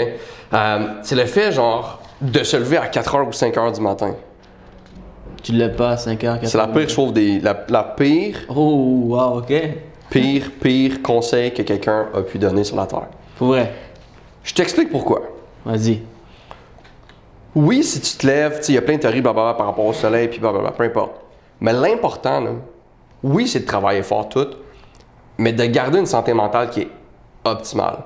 Euh, 0.54 0.80
c'est 1.02 1.16
le 1.16 1.26
fait, 1.26 1.52
genre, 1.54 2.02
de 2.22 2.44
se 2.44 2.58
lever 2.58 2.78
à 2.78 2.88
4h 2.88 3.26
ou 3.28 3.32
5h 3.32 3.74
du 3.76 3.82
matin. 3.82 4.14
Tu 5.42 5.54
ne 5.54 5.58
lèves 5.60 5.76
pas 5.76 5.92
à 5.92 5.98
5 5.98 6.22
heures, 6.26 6.40
4 6.40 6.50
C'est 6.50 6.58
la 6.58 6.68
pire, 6.68 6.88
je 6.88 6.94
trouve, 6.94 7.14
des, 7.14 7.40
la, 7.40 7.66
la 7.70 7.84
pire, 7.84 8.38
Oh, 8.50 9.04
wow, 9.08 9.40
ok. 9.40 9.54
pire, 10.10 10.52
pire 10.62 11.02
conseil 11.02 11.54
que 11.54 11.62
quelqu'un 11.64 12.08
a 12.14 12.22
pu 12.22 12.38
donner 12.38 12.64
sur 12.64 12.76
la 12.76 12.86
Terre. 12.86 13.08
Pour 13.38 13.48
vrai. 13.48 13.74
Je 14.44 14.54
t'explique 14.54 14.92
pourquoi. 14.92 15.22
Vas-y. 15.66 16.02
Oui, 17.56 17.84
si 17.84 18.02
tu 18.02 18.18
te 18.18 18.26
lèves, 18.26 18.62
il 18.68 18.76
y 18.76 18.78
a 18.78 18.82
plein 18.82 18.96
de 18.96 19.02
théories 19.02 19.22
blablabla, 19.22 19.54
par 19.54 19.68
rapport 19.68 19.86
au 19.86 19.94
soleil, 19.94 20.28
puis 20.28 20.40
blablabla, 20.40 20.72
peu 20.72 20.84
importe. 20.84 21.14
Mais 21.62 21.72
l'important, 21.72 22.42
là, 22.42 22.52
oui, 23.22 23.48
c'est 23.48 23.62
de 23.62 23.66
travailler 23.66 24.04
fort 24.04 24.28
tout, 24.28 24.48
mais 25.38 25.54
de 25.54 25.66
garder 25.66 26.00
une 26.00 26.06
santé 26.06 26.34
mentale 26.34 26.70
qui 26.70 26.82
est 26.82 26.90
optimale. 27.46 28.00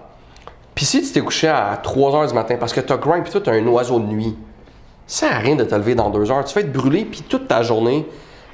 Puis 0.76 0.86
si 0.86 1.02
tu 1.02 1.12
t'es 1.12 1.22
couché 1.22 1.48
à 1.48 1.80
3 1.82 2.16
heures 2.16 2.28
du 2.28 2.34
matin 2.34 2.58
parce 2.60 2.74
que 2.74 2.82
tu 2.82 2.94
as 2.94 2.98
grind, 2.98 3.24
puis 3.24 3.32
toi, 3.32 3.42
tu 3.42 3.50
un 3.50 3.66
oiseau 3.68 4.00
de 4.00 4.06
nuit, 4.06 4.38
ça 5.08 5.28
sert 5.28 5.36
à 5.36 5.40
rien 5.40 5.56
de 5.56 5.64
te 5.64 5.74
lever 5.74 5.96
dans 5.96 6.10
2 6.10 6.30
heures. 6.30 6.46
Tu 6.46 6.54
vas 6.54 6.62
être 6.62 6.72
brûlé, 6.72 7.06
puis 7.06 7.24
toute 7.28 7.48
ta 7.48 7.64
journée, 7.64 8.06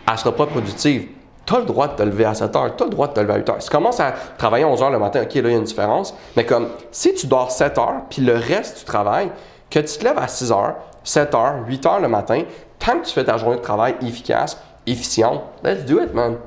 elle 0.10 0.18
sera 0.18 0.32
pas 0.32 0.46
productive. 0.46 1.08
Tu 1.46 1.54
as 1.54 1.60
le 1.60 1.66
droit 1.66 1.88
de 1.88 1.96
te 1.96 2.04
lever 2.04 2.26
à 2.26 2.34
7 2.34 2.56
heures, 2.56 2.76
tu 2.76 2.84
as 2.84 2.86
le 2.86 2.92
droit 2.92 3.08
de 3.08 3.14
te 3.14 3.20
lever 3.20 3.34
à 3.34 3.38
8 3.38 3.50
heures. 3.50 3.62
Si 3.62 3.70
tu 3.70 3.76
commences 3.76 4.00
à 4.00 4.14
travailler 4.38 4.64
à 4.64 4.68
11 4.68 4.82
heures 4.82 4.92
le 4.92 5.00
matin, 5.00 5.22
OK, 5.24 5.34
là, 5.36 5.42
il 5.42 5.52
y 5.52 5.56
a 5.56 5.58
une 5.58 5.64
différence. 5.64 6.16
Mais 6.38 6.46
comme 6.46 6.68
si 6.92 7.14
tu 7.14 7.28
dors 7.28 7.52
7 7.52 7.78
heures, 7.78 8.02
puis 8.10 8.22
le 8.22 8.36
reste 8.36 8.80
du 8.80 8.86
travail, 8.86 9.30
que 9.70 9.80
tu 9.80 9.98
te 9.98 10.04
lèves 10.04 10.18
à 10.18 10.28
6 10.28 10.52
heures, 10.52 10.76
7 11.04 11.36
heures, 11.36 11.56
8 11.68 11.86
heures 11.86 12.00
le 12.00 12.08
matin, 12.08 12.44
tant 12.80 13.00
que 13.00 13.06
tu 13.06 13.14
fais 13.14 13.24
ta 13.26 13.38
journée 13.38 13.58
de 13.58 13.62
travail 13.62 13.96
efficace, 14.02 14.62
efficiente, 14.88 15.42
let's 15.64 15.86
do 15.86 16.02
it, 16.02 16.14
man. 16.14 16.38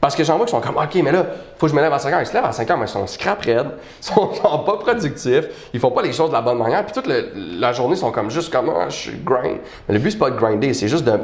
Parce 0.00 0.16
que 0.16 0.24
j'en 0.24 0.38
vois 0.38 0.46
qui 0.46 0.52
sont 0.52 0.60
comme, 0.62 0.78
OK, 0.78 0.94
mais 1.02 1.12
là, 1.12 1.26
faut 1.58 1.66
que 1.66 1.72
je 1.72 1.76
me 1.76 1.82
lève 1.82 1.92
à 1.92 1.98
5 1.98 2.12
heures. 2.12 2.20
Ils 2.22 2.26
se 2.26 2.32
lèvent 2.32 2.46
à 2.46 2.52
5 2.52 2.70
heures, 2.70 2.78
mais 2.78 2.86
ils 2.86 2.88
sont 2.88 3.06
scrap 3.06 3.42
raides, 3.42 3.72
ils 4.00 4.06
sont 4.06 4.26
pas 4.64 4.78
productifs, 4.78 5.68
ils 5.74 5.80
font 5.80 5.90
pas 5.90 6.00
les 6.00 6.12
choses 6.12 6.30
de 6.30 6.34
la 6.34 6.40
bonne 6.40 6.56
manière, 6.56 6.84
puis 6.86 6.94
toute 6.94 7.06
la 7.06 7.72
journée, 7.72 7.94
ils 7.94 7.98
sont 7.98 8.10
comme 8.10 8.30
juste 8.30 8.50
comme, 8.50 8.70
ah, 8.70 8.88
je 8.88 8.96
suis 8.96 9.18
grind. 9.22 9.58
Mais 9.86 9.94
le 9.94 10.00
but, 10.00 10.12
c'est 10.12 10.18
pas 10.18 10.30
de 10.30 10.36
grinder, 10.36 10.72
c'est 10.72 10.88
juste 10.88 11.04
de 11.04 11.18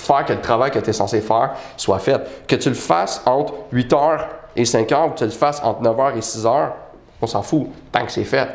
faire 0.00 0.24
que 0.24 0.32
le 0.32 0.40
travail 0.40 0.70
que 0.70 0.78
tu 0.78 0.90
es 0.90 0.92
censé 0.92 1.20
faire 1.20 1.52
soit 1.76 1.98
fait. 1.98 2.46
Que 2.46 2.56
tu 2.56 2.68
le 2.68 2.74
fasses 2.74 3.22
entre 3.26 3.54
8 3.72 3.92
heures 3.92 4.28
et 4.56 4.64
5 4.64 4.90
heures, 4.92 5.06
ou 5.06 5.10
que 5.10 5.18
tu 5.18 5.24
le 5.24 5.30
fasses 5.30 5.60
entre 5.62 5.82
9 5.82 6.00
heures 6.00 6.16
et 6.16 6.22
6 6.22 6.46
heures, 6.46 6.74
on 7.20 7.26
s'en 7.26 7.42
fout, 7.42 7.66
tant 7.92 8.04
que 8.04 8.12
c'est 8.12 8.24
fait. 8.24 8.48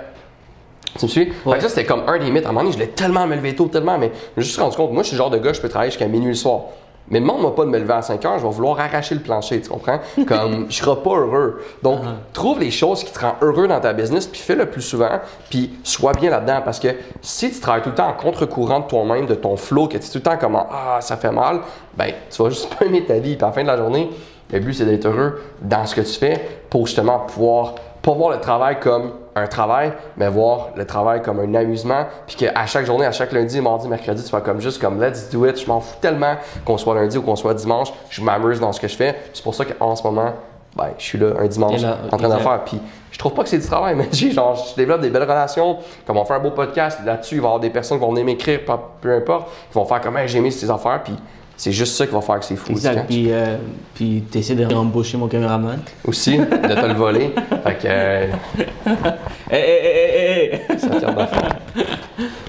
Tu 0.97 1.05
me 1.05 1.09
suis? 1.09 1.29
Que 1.29 1.59
ça, 1.59 1.69
c'était 1.69 1.85
comme 1.85 2.03
un 2.07 2.19
mythes. 2.19 2.45
À 2.45 2.49
un 2.49 2.51
moment 2.51 2.61
donné, 2.61 2.71
je 2.71 2.77
voulais 2.77 2.91
tellement 2.91 3.25
me 3.25 3.35
lever 3.35 3.55
tôt, 3.55 3.67
tellement, 3.67 3.97
mais 3.97 4.11
je 4.35 4.39
me 4.39 4.43
suis 4.43 4.51
juste 4.51 4.59
rendu 4.59 4.75
compte, 4.75 4.91
moi, 4.91 5.03
je 5.03 5.07
suis 5.07 5.15
le 5.15 5.23
genre 5.23 5.31
de 5.31 5.39
gars, 5.39 5.53
je 5.53 5.61
peux 5.61 5.69
travailler 5.69 5.91
jusqu'à 5.91 6.07
minuit 6.07 6.29
le 6.29 6.35
soir. 6.35 6.61
Mais 7.13 7.19
demande-moi 7.19 7.53
pas 7.53 7.63
de 7.63 7.69
me 7.69 7.77
lever 7.77 7.93
à 7.93 8.01
5 8.01 8.25
heures, 8.25 8.39
je 8.39 8.43
vais 8.43 8.51
vouloir 8.51 8.79
arracher 8.79 9.13
le 9.13 9.21
plancher, 9.21 9.61
tu 9.61 9.69
comprends? 9.69 9.99
Comme, 10.25 10.65
je 10.67 10.75
serai 10.77 10.95
pas 10.95 11.11
heureux. 11.11 11.61
Donc, 11.83 11.99
trouve 12.33 12.59
les 12.59 12.71
choses 12.71 13.03
qui 13.03 13.13
te 13.13 13.19
rendent 13.19 13.35
heureux 13.41 13.67
dans 13.67 13.79
ta 13.79 13.93
business, 13.93 14.25
puis 14.25 14.41
fais-le 14.41 14.65
plus 14.65 14.81
souvent, 14.81 15.19
puis 15.47 15.77
sois 15.83 16.13
bien 16.13 16.31
là-dedans. 16.31 16.61
Parce 16.65 16.79
que 16.79 16.87
si 17.21 17.51
tu 17.51 17.59
travailles 17.59 17.83
tout 17.83 17.89
le 17.89 17.95
temps 17.95 18.07
en 18.07 18.13
contre-courant 18.13 18.79
de 18.79 18.87
toi-même, 18.87 19.27
de 19.27 19.35
ton 19.35 19.55
flow, 19.57 19.85
que 19.85 19.91
tu 19.91 19.97
es 19.97 20.09
tout 20.09 20.17
le 20.17 20.21
temps 20.21 20.37
comme, 20.37 20.55
ah, 20.55 20.97
ça 21.01 21.15
fait 21.15 21.31
mal, 21.31 21.59
ben, 21.95 22.13
tu 22.31 22.41
vas 22.41 22.49
juste 22.49 22.73
pas 22.79 22.85
aimer 22.85 23.05
ta 23.05 23.19
vie. 23.19 23.35
Puis 23.35 23.43
à 23.43 23.49
la 23.49 23.53
fin 23.53 23.61
de 23.61 23.67
la 23.67 23.77
journée, 23.77 24.09
le 24.51 24.59
but, 24.59 24.73
c'est 24.73 24.85
d'être 24.85 25.05
heureux 25.05 25.39
dans 25.61 25.85
ce 25.85 25.93
que 25.93 26.01
tu 26.01 26.13
fais 26.13 26.63
pour 26.71 26.87
justement 26.87 27.19
pouvoir, 27.19 27.75
pas 28.01 28.13
voir 28.13 28.31
le 28.31 28.39
travail 28.39 28.79
comme 28.79 29.11
un 29.35 29.47
travail, 29.47 29.93
mais 30.17 30.29
voir 30.29 30.69
le 30.75 30.85
travail 30.85 31.21
comme 31.21 31.39
un 31.39 31.53
amusement. 31.55 32.05
Puis 32.27 32.35
qu'à 32.35 32.65
chaque 32.65 32.85
journée, 32.85 33.05
à 33.05 33.11
chaque 33.11 33.31
lundi, 33.31 33.59
mardi, 33.61 33.87
mercredi, 33.87 34.21
tu 34.21 34.29
sois 34.29 34.41
comme 34.41 34.59
juste 34.59 34.81
comme 34.81 35.01
let's 35.01 35.29
do 35.29 35.45
it. 35.45 35.59
Je 35.59 35.67
m'en 35.67 35.79
fous 35.79 35.97
tellement 36.01 36.35
qu'on 36.65 36.77
soit 36.77 36.95
lundi 36.95 37.17
ou 37.17 37.21
qu'on 37.21 37.35
soit 37.35 37.53
dimanche. 37.53 37.91
Je 38.09 38.21
m'amuse 38.21 38.59
dans 38.59 38.71
ce 38.71 38.79
que 38.79 38.87
je 38.87 38.95
fais. 38.95 39.15
C'est 39.33 39.43
pour 39.43 39.55
ça 39.55 39.65
qu'en 39.65 39.95
ce 39.95 40.03
moment, 40.03 40.33
ben, 40.75 40.89
je 40.97 41.03
suis 41.03 41.17
là 41.17 41.33
un 41.39 41.47
dimanche 41.47 41.81
là, 41.81 41.97
en 42.11 42.17
train 42.17 42.29
de 42.29 42.41
faire. 42.41 42.63
Puis 42.65 42.79
je 43.11 43.19
trouve 43.19 43.33
pas 43.33 43.43
que 43.43 43.49
c'est 43.49 43.59
du 43.59 43.67
travail, 43.67 43.95
mais 43.97 44.07
j'ai 44.11 44.31
genre, 44.31 44.55
je 44.55 44.75
développe 44.75 45.01
des 45.01 45.09
belles 45.09 45.23
relations. 45.23 45.77
Comme 46.05 46.17
on 46.17 46.25
fait 46.25 46.33
un 46.33 46.39
beau 46.39 46.51
podcast, 46.51 46.99
là-dessus, 47.05 47.35
il 47.35 47.41
va 47.41 47.45
y 47.45 47.47
avoir 47.47 47.59
des 47.59 47.69
personnes 47.69 47.99
qui 47.99 48.03
vont 48.03 48.11
venir 48.11 48.25
m'écrire, 48.25 48.61
peu 49.01 49.15
importe, 49.15 49.49
qui 49.69 49.75
vont 49.75 49.85
faire 49.85 50.01
comme 50.01 50.17
hey, 50.17 50.27
j'ai 50.27 50.39
aimé 50.39 50.51
ces 50.51 50.69
affaires. 50.69 51.01
Puis 51.03 51.15
c'est 51.55 51.71
juste 51.71 51.95
ça 51.95 52.05
qui 52.07 52.13
va 52.13 52.21
faire 52.21 52.39
que 52.39 52.45
c'est 52.45 52.55
fou. 52.55 52.71
Exact. 52.71 53.05
Puis, 53.07 53.31
euh, 53.31 53.57
puis 53.93 54.23
tu 54.31 54.37
essaies 54.39 54.55
de 54.55 54.65
embaucher 54.73 55.17
mon 55.17 55.27
caméraman. 55.27 55.79
aussi 56.05 56.37
de 56.37 56.43
te 56.45 56.85
le 56.85 56.93
voler. 56.93 57.33
Fait 57.63 57.75
que 57.75 57.85
euh, 57.85 58.27
Hé, 59.51 59.55
hé, 59.55 59.79
hé, 59.83 60.51
hé, 60.51 60.61
hé! 60.73 60.77
ça 60.77 60.89
tire 60.89 61.13
d'affaire. 61.13 61.55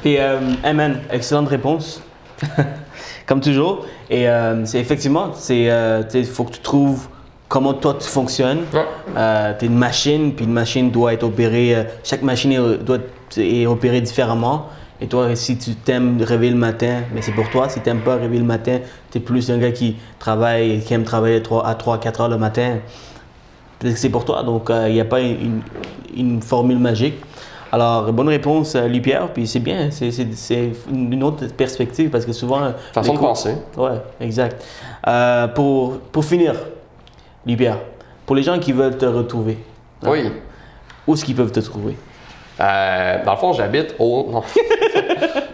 Puis, 0.03 0.19
euh, 0.19 0.39
hey 0.65 0.73
man, 0.75 1.01
excellente 1.11 1.49
réponse. 1.49 2.03
Comme 3.27 3.41
toujours. 3.41 3.87
Et 4.11 4.29
euh, 4.29 4.65
c'est 4.67 4.79
effectivement, 4.81 5.31
c'est, 5.35 5.71
euh, 5.71 6.03
il 6.13 6.25
faut 6.27 6.45
que 6.45 6.53
tu 6.53 6.61
trouves 6.61 7.09
comment 7.49 7.73
toi 7.75 7.97
tu 7.99 8.09
fonctionnes. 8.09 8.65
Ouais. 8.73 8.85
Euh, 9.17 9.53
tu 9.59 9.65
es 9.65 9.69
une 9.69 9.79
machine, 9.79 10.33
puis 10.35 10.45
une 10.45 10.53
machine 10.53 10.91
doit 10.91 11.15
être 11.15 11.23
opérée, 11.23 11.87
chaque 12.03 12.23
machine 12.23 12.53
est, 12.53 12.79
doit 12.79 12.97
être 12.97 13.39
est 13.39 13.67
opérée 13.67 14.01
différemment. 14.01 14.67
Et 15.05 15.07
toi, 15.07 15.37
si 15.37 15.59
tu 15.59 15.75
t'aimes 15.75 16.23
réveiller 16.23 16.53
le 16.53 16.57
matin, 16.59 17.03
mais 17.15 17.21
c'est 17.21 17.33
pour 17.33 17.51
toi. 17.51 17.69
Si 17.69 17.79
tu 17.83 17.91
n'aimes 17.91 18.01
pas 18.01 18.15
réveiller 18.17 18.41
le 18.41 18.47
matin, 18.47 18.79
tu 19.11 19.19
es 19.19 19.21
plus 19.21 19.51
un 19.51 19.59
gars 19.59 19.71
qui 19.71 19.97
travaille, 20.19 20.81
qui 20.81 20.95
aime 20.95 21.05
travailler 21.05 21.43
3 21.43 21.67
à 21.67 21.75
3, 21.75 22.01
4 22.01 22.21
heures 22.23 22.29
le 22.31 22.39
matin. 22.39 22.79
C'est 23.97 24.09
pour 24.09 24.25
toi. 24.25 24.43
Donc, 24.43 24.71
il 24.71 24.95
n'y 24.95 25.01
a 25.03 25.05
pas 25.05 25.21
une, 25.21 25.61
une 26.17 26.41
formule 26.41 26.79
magique. 26.79 27.17
Alors, 27.71 28.11
bonne 28.15 28.31
réponse, 28.31 28.77
euh, 28.77 28.89
Louis-Pierre. 28.89 29.29
Puis 29.35 29.47
c'est 29.47 29.59
bien, 29.61 29.91
c'est- 29.91 30.73
une 30.91 31.23
autre 31.23 31.49
perspective 31.49 32.09
parce 32.09 32.25
que 32.25 32.33
souvent. 32.33 32.63
euh, 32.63 32.71
Façon 32.95 33.13
de 33.13 33.19
penser. 33.19 33.57
Ouais, 33.77 34.01
exact. 34.23 34.65
Euh, 35.07 35.49
pour, 35.49 35.99
pour 35.99 36.25
finir, 36.25 36.55
Louis-Pierre, 37.45 37.79
pour 38.25 38.37
les 38.37 38.43
gens 38.43 38.59
qui 38.59 38.73
veulent 38.73 38.97
te 38.97 39.05
retrouver, 39.05 39.59
hein, 40.03 40.09
Oui. 40.11 40.31
où 41.07 41.13
est-ce 41.13 41.27
qu'ils 41.27 41.35
peuvent 41.37 41.53
te 41.53 41.61
trouver? 41.61 41.95
Euh, 42.61 43.25
dans 43.25 43.33
le 43.33 43.39
fond, 43.39 43.53
j'habite 43.53 43.95
au. 43.99 44.29
Non. 44.35 44.43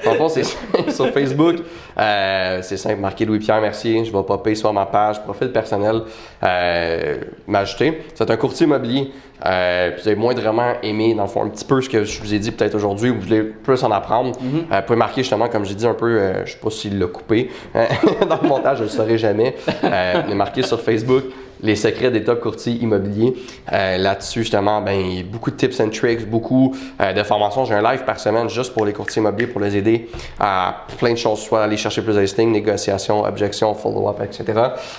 dans 0.05 0.13
le 0.13 0.19
fond, 0.19 0.29
c'est 0.29 0.45
sur 0.91 1.09
Facebook. 1.13 1.57
Euh, 1.99 2.61
c'est 2.63 2.77
simple, 2.77 3.01
marqué 3.01 3.25
Louis-Pierre 3.25 3.61
Mercier. 3.61 4.05
Je 4.05 4.13
vais 4.13 4.23
popper 4.23 4.55
sur 4.55 4.73
ma 4.73 4.87
page 4.87 5.23
profil 5.23 5.51
personnel, 5.53 6.03
euh, 6.43 7.19
m'ajouter. 7.47 8.03
C'est 8.15 8.31
un 8.31 8.37
courtier 8.37 8.67
immobilier. 8.67 9.13
Euh, 9.47 9.91
vous 9.97 10.09
avez 10.09 10.17
moins 10.17 10.35
vraiment 10.35 10.73
aimé, 10.83 11.15
dans 11.15 11.23
le 11.23 11.29
fond, 11.29 11.45
un 11.45 11.49
petit 11.49 11.65
peu 11.65 11.81
ce 11.81 11.89
que 11.89 12.05
je 12.05 12.21
vous 12.21 12.35
ai 12.35 12.39
dit 12.39 12.51
peut-être 12.51 12.75
aujourd'hui, 12.75 13.11
ou 13.11 13.15
vous 13.15 13.21
voulez 13.23 13.43
plus 13.43 13.83
en 13.85 13.91
apprendre, 13.91 14.33
euh, 14.43 14.77
vous 14.81 14.87
pouvez 14.87 14.99
marquer 14.99 15.23
justement, 15.23 15.49
comme 15.49 15.65
j'ai 15.65 15.75
dit 15.75 15.87
un 15.87 15.95
peu, 15.95 16.07
euh, 16.07 16.45
je 16.47 16.53
sais 16.53 16.59
pas 16.59 16.71
s'il 16.71 16.99
l'a 16.99 17.07
coupé 17.07 17.51
euh, 17.77 17.87
dans 18.29 18.39
le 18.43 18.49
montage, 18.49 18.79
je 18.79 18.83
ne 18.85 18.89
le 18.89 18.95
saurai 18.95 19.19
jamais, 19.19 19.55
euh, 19.85 20.23
mais 20.29 20.35
marqué 20.35 20.63
sur 20.63 20.81
Facebook 20.81 21.25
les 21.63 21.77
secrets 21.77 22.11
des 22.11 22.25
top 22.25 22.41
courtiers 22.41 22.75
immobiliers. 22.75 23.35
Euh, 23.73 23.99
Là-dessus, 23.99 24.41
justement, 24.41 24.81
ben, 24.81 24.93
il 24.93 25.17
y 25.17 25.21
a 25.21 25.23
beaucoup 25.25 25.51
de 25.51 25.57
tips 25.57 25.81
and 25.81 25.91
tricks, 25.91 26.29
beaucoup 26.29 26.75
euh, 27.01 27.13
de 27.13 27.23
formations. 27.23 27.65
J'ai 27.65 27.75
un 27.75 27.83
live 27.83 28.05
par 28.05 28.19
semaine 28.19 28.49
juste 28.49 28.73
pour 28.73 28.87
les 28.87 28.93
courtiers 28.93 29.21
immobiliers 29.21 29.47
pour 29.47 29.61
les 29.61 29.77
aider 29.77 30.09
à 30.39 30.87
plein 30.99 31.13
de 31.13 31.19
choses, 31.19 31.41
soit 31.41 31.63
aller 31.65 31.77
chercher 31.77 32.03
plus 32.03 32.15
de 32.15 32.21
listings, 32.21 32.51
négociations, 32.51 33.25
objections, 33.25 33.75
follow-up, 33.75 34.21
etc. 34.23 34.45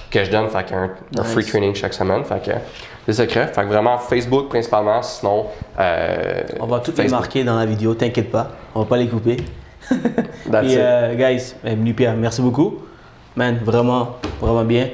que 0.10 0.24
je 0.24 0.30
donne. 0.32 0.50
Fait 0.50 0.72
un 0.74 1.24
free 1.24 1.46
training 1.46 1.74
chaque 1.74 1.94
semaine. 1.94 2.24
Fait 2.24 2.44
que 2.44 2.52
les 3.08 3.14
secrets. 3.14 3.48
Fait 3.48 3.62
que 3.62 3.68
vraiment 3.68 3.98
Facebook 3.98 4.50
principalement, 4.50 5.02
sinon. 5.02 5.46
euh, 5.80 6.42
On 6.60 6.68
va 6.68 6.80
tout 6.80 6.94
les 6.98 7.08
marquer 7.08 7.44
dans 7.44 7.58
la 7.58 7.66
vidéo, 7.66 7.94
t'inquiète 7.94 8.32
pas, 8.32 8.52
on 8.76 8.80
va 8.82 8.86
pas 8.86 8.98
les 8.98 9.08
couper. 9.08 9.38
Et 9.92 10.74
it. 10.74 10.78
euh, 10.78 11.16
guys, 11.16 11.56
euh, 11.66 11.76
Lupia, 11.76 12.14
merci 12.14 12.42
beaucoup. 12.42 12.76
Man, 13.36 13.60
vraiment, 13.64 14.18
vraiment 14.40 14.64
bien. 14.64 14.90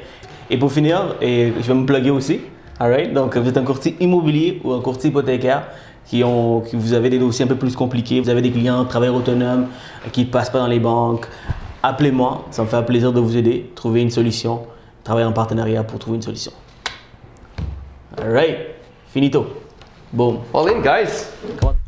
Et 0.50 0.56
pour 0.58 0.72
finir, 0.72 1.16
et 1.20 1.52
je 1.60 1.66
vais 1.66 1.74
me 1.74 1.84
plugger 1.84 2.10
aussi. 2.10 2.40
Alright? 2.80 3.12
Donc, 3.12 3.36
vous 3.36 3.48
êtes 3.48 3.56
un 3.56 3.64
courtier 3.64 3.96
immobilier 4.00 4.60
ou 4.64 4.72
un 4.72 4.80
courtier 4.80 5.10
hypothécaire 5.10 5.64
qui 6.06 6.22
ont, 6.24 6.60
qui 6.60 6.76
vous 6.76 6.94
avez 6.94 7.10
des 7.10 7.18
dossiers 7.18 7.44
un 7.44 7.48
peu 7.48 7.56
plus 7.56 7.74
compliqués, 7.76 8.20
vous 8.20 8.30
avez 8.30 8.40
des 8.40 8.50
clients 8.50 8.84
travailleurs 8.84 9.16
autonomes 9.16 9.66
qui 10.12 10.24
ne 10.24 10.30
passent 10.30 10.48
pas 10.50 10.58
dans 10.60 10.66
les 10.68 10.80
banques. 10.80 11.26
Appelez-moi, 11.82 12.46
ça 12.50 12.62
me 12.62 12.68
fait 12.68 12.76
un 12.76 12.82
plaisir 12.82 13.12
de 13.12 13.20
vous 13.20 13.36
aider, 13.36 13.70
trouver 13.74 14.00
une 14.00 14.10
solution, 14.10 14.62
travailler 15.04 15.26
en 15.26 15.32
partenariat 15.32 15.82
pour 15.84 15.98
trouver 15.98 16.16
une 16.16 16.22
solution. 16.22 16.52
Alright? 18.18 18.74
Finito. 19.08 19.62
Boom. 20.12 20.42
All 20.52 20.66
in, 20.68 20.82
guys! 20.82 21.30
Comment- 21.60 21.78